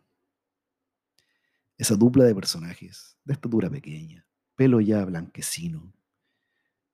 esa 1.79 1.95
dupla 1.95 2.25
de 2.25 2.35
personajes 2.35 3.17
de 3.23 3.35
estatura 3.35 3.71
pequeña, 3.71 4.27
pelo 4.57 4.81
ya 4.81 5.05
blanquecino, 5.05 5.95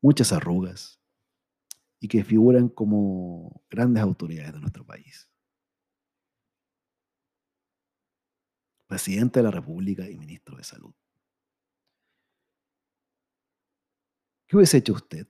muchas 0.02 0.34
arrugas 0.34 1.00
y 1.98 2.08
que 2.08 2.22
figuran 2.24 2.68
como 2.68 3.64
grandes 3.70 4.02
autoridades 4.02 4.52
de 4.52 4.60
nuestro 4.60 4.84
país. 4.84 5.30
Presidente 8.86 9.38
de 9.38 9.44
la 9.44 9.50
República 9.50 10.10
y 10.10 10.18
ministro 10.18 10.58
de 10.58 10.64
Salud. 10.64 10.92
¿Qué 14.50 14.56
hubiese 14.56 14.78
hecho 14.78 14.94
usted 14.94 15.28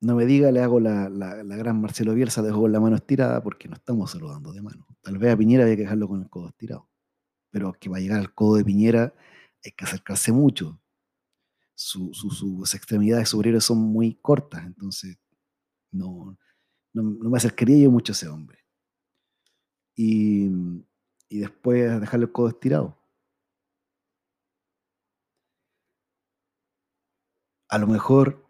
no 0.00 0.14
me 0.14 0.24
diga, 0.24 0.50
le 0.50 0.60
hago 0.60 0.80
la, 0.80 1.08
gran 1.08 1.80
Marcelo 1.80 2.14
Bielsa, 2.14 2.42
dejo 2.42 2.62
con 2.62 2.72
la 2.72 2.80
mano 2.80 2.96
estirada 2.96 3.42
porque 3.42 3.68
no 3.68 3.74
estamos 3.74 4.10
saludando 4.10 4.52
de 4.52 4.62
mano. 4.62 4.86
Tal 5.02 5.18
vez 5.18 5.32
a 5.32 5.36
Piñera 5.36 5.64
había 5.64 5.76
que 5.76 5.82
dejarlo 5.82 6.08
con 6.08 6.22
el 6.22 6.30
codo 6.30 6.48
estirado. 6.48 6.88
pero 7.50 7.72
que 7.74 7.90
para 7.90 8.00
llegar 8.00 8.20
al 8.20 8.34
codo 8.34 8.56
de 8.56 8.64
Piñera 8.64 9.14
hay 9.64 9.72
que 9.72 9.84
acercarse 9.84 10.32
mucho. 10.32 10.80
sus 11.74 12.74
extremidades 12.74 13.28
superiores 13.28 13.64
son 13.64 13.78
muy 13.78 14.14
cortas, 14.16 14.64
entonces 14.66 15.18
no, 15.92 16.38
no, 16.94 17.02
me 17.02 17.36
acercaría 17.38 17.78
yo 17.84 17.90
mucho 17.90 18.12
a 18.12 18.14
ese 18.14 18.28
hombre. 18.28 18.58
Y, 19.96 20.48
y 21.28 21.38
después 21.40 22.00
dejarle 22.00 22.26
el 22.26 22.32
codo 22.32 22.48
estirado. 22.48 22.99
A 27.70 27.78
lo 27.78 27.86
mejor 27.86 28.44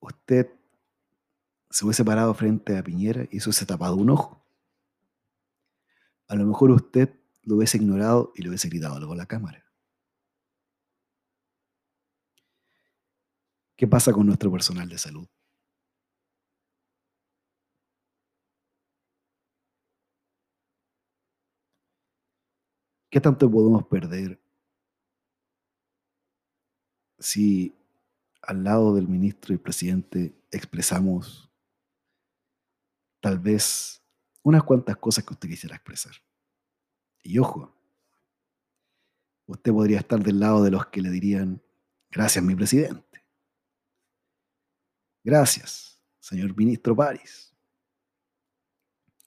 usted 0.00 0.50
se 1.70 1.84
hubiese 1.84 2.04
parado 2.04 2.34
frente 2.34 2.76
a 2.76 2.82
Piñera 2.82 3.28
y 3.30 3.38
se 3.38 3.48
hubiese 3.48 3.64
tapado 3.64 3.94
un 3.94 4.10
ojo. 4.10 4.44
A 6.26 6.34
lo 6.34 6.44
mejor 6.44 6.72
usted 6.72 7.14
lo 7.42 7.56
hubiese 7.56 7.76
ignorado 7.76 8.32
y 8.34 8.42
le 8.42 8.48
hubiese 8.48 8.68
gritado 8.68 8.96
algo 8.96 9.12
a 9.12 9.16
la 9.16 9.26
cámara. 9.26 9.64
¿Qué 13.76 13.86
pasa 13.86 14.12
con 14.12 14.26
nuestro 14.26 14.50
personal 14.50 14.88
de 14.88 14.98
salud? 14.98 15.28
¿Qué 23.10 23.20
tanto 23.20 23.48
podemos 23.48 23.86
perder 23.86 24.41
si 27.22 27.74
al 28.42 28.64
lado 28.64 28.94
del 28.94 29.06
ministro 29.06 29.54
y 29.54 29.58
presidente 29.58 30.34
expresamos 30.50 31.48
tal 33.20 33.38
vez 33.38 34.02
unas 34.42 34.64
cuantas 34.64 34.96
cosas 34.96 35.24
que 35.24 35.32
usted 35.32 35.48
quisiera 35.48 35.76
expresar? 35.76 36.14
Y 37.22 37.38
ojo, 37.38 37.72
usted 39.46 39.72
podría 39.72 40.00
estar 40.00 40.20
del 40.20 40.40
lado 40.40 40.64
de 40.64 40.72
los 40.72 40.86
que 40.86 41.00
le 41.00 41.10
dirían, 41.10 41.62
gracias 42.10 42.44
mi 42.44 42.56
presidente. 42.56 43.24
Gracias, 45.22 46.00
señor 46.18 46.56
ministro 46.56 46.96
París. 46.96 47.54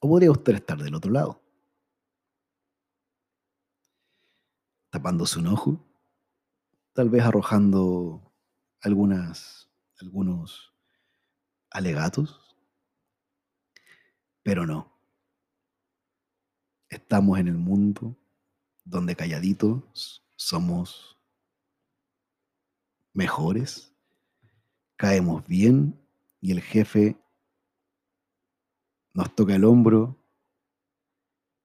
O 0.02 0.10
podría 0.10 0.32
usted 0.32 0.56
estar 0.56 0.78
del 0.78 0.94
otro 0.94 1.10
lado, 1.10 1.42
tapándose 4.90 5.40
un 5.40 5.48
ojo, 5.48 5.85
tal 6.96 7.10
vez 7.10 7.24
arrojando 7.24 8.34
algunas, 8.80 9.70
algunos 10.00 10.74
alegatos, 11.70 12.58
pero 14.42 14.66
no. 14.66 14.98
Estamos 16.88 17.38
en 17.38 17.50
el 17.50 17.58
mundo 17.58 18.18
donde 18.86 19.14
calladitos 19.14 20.26
somos 20.38 21.20
mejores, 23.12 23.94
caemos 24.96 25.46
bien 25.46 26.00
y 26.40 26.54
el 26.54 26.62
jefe 26.62 27.18
nos 29.14 29.36
toca 29.36 29.56
el 29.56 29.66
hombro 29.66 30.18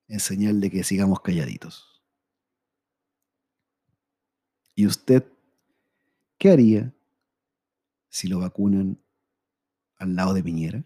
en 0.09 0.19
señal 0.19 0.61
de 0.61 0.73
que 0.73 0.83
sigamos 0.83 1.21
calladitos. 1.21 2.00
¿Y 4.81 4.87
usted 4.87 5.23
qué 6.39 6.53
haría 6.53 6.95
si 8.09 8.29
lo 8.29 8.39
vacunan 8.39 8.99
al 9.97 10.17
lado 10.17 10.33
de 10.33 10.43
Piñera? 10.43 10.83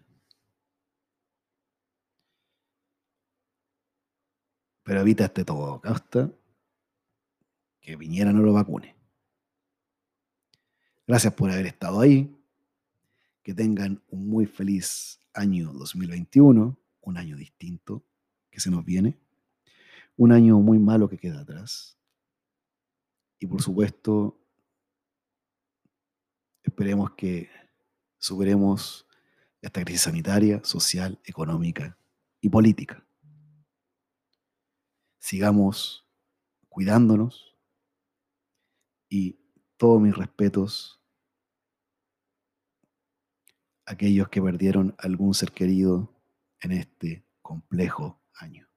Pero 4.83 4.99
evita 4.99 5.23
este 5.23 5.45
todo 5.45 5.79
hasta 5.85 6.29
que 7.79 7.97
Piñera 7.97 8.33
no 8.33 8.41
lo 8.41 8.51
vacune. 8.51 8.97
Gracias 11.07 11.33
por 11.33 11.49
haber 11.49 11.67
estado 11.67 12.01
ahí. 12.01 12.35
Que 13.43 13.53
tengan 13.53 14.03
un 14.09 14.27
muy 14.27 14.45
feliz 14.45 15.21
año 15.33 15.71
2021, 15.71 16.77
un 16.99 17.17
año 17.17 17.37
distinto 17.37 18.03
que 18.49 18.59
se 18.59 18.69
nos 18.69 18.83
viene, 18.83 19.17
un 20.17 20.33
año 20.33 20.59
muy 20.59 20.79
malo 20.79 21.07
que 21.07 21.17
queda 21.17 21.39
atrás. 21.39 21.95
Y 23.39 23.47
por 23.47 23.61
supuesto, 23.61 24.39
esperemos 26.63 27.11
que 27.11 27.49
superemos 28.17 29.07
esta 29.61 29.83
crisis 29.83 30.01
sanitaria, 30.01 30.63
social, 30.63 31.19
económica 31.25 31.97
y 32.41 32.49
política 32.49 33.05
sigamos 35.25 36.05
cuidándonos 36.69 37.57
y 39.09 39.39
todos 39.75 39.99
mis 39.99 40.15
respetos 40.15 41.01
a 43.87 43.93
aquellos 43.93 44.29
que 44.29 44.39
perdieron 44.39 44.93
algún 44.99 45.33
ser 45.33 45.51
querido 45.51 46.13
en 46.61 46.73
este 46.73 47.25
complejo 47.41 48.21
año. 48.35 48.69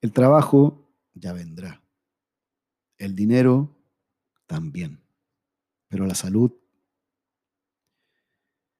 El 0.00 0.12
trabajo 0.12 0.90
ya 1.14 1.32
vendrá. 1.32 1.85
El 2.98 3.14
dinero 3.14 3.76
también. 4.46 5.00
Pero 5.88 6.06
la 6.06 6.14
salud 6.14 6.52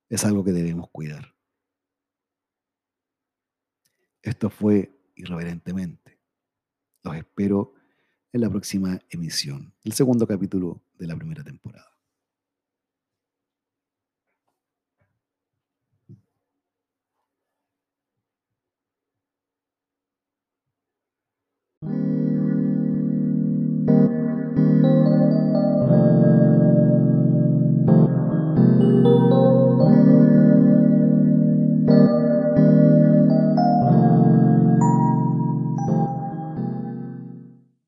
es 0.08 0.24
algo 0.24 0.44
que 0.44 0.52
debemos 0.52 0.88
cuidar. 0.90 1.34
Esto 4.22 4.50
fue 4.50 4.90
irreverentemente. 5.14 6.18
Los 7.02 7.16
espero 7.16 7.74
en 8.32 8.40
la 8.40 8.50
próxima 8.50 9.00
emisión, 9.08 9.72
el 9.84 9.92
segundo 9.92 10.26
capítulo 10.26 10.82
de 10.98 11.06
la 11.06 11.16
primera 11.16 11.44
temporada. 11.44 11.95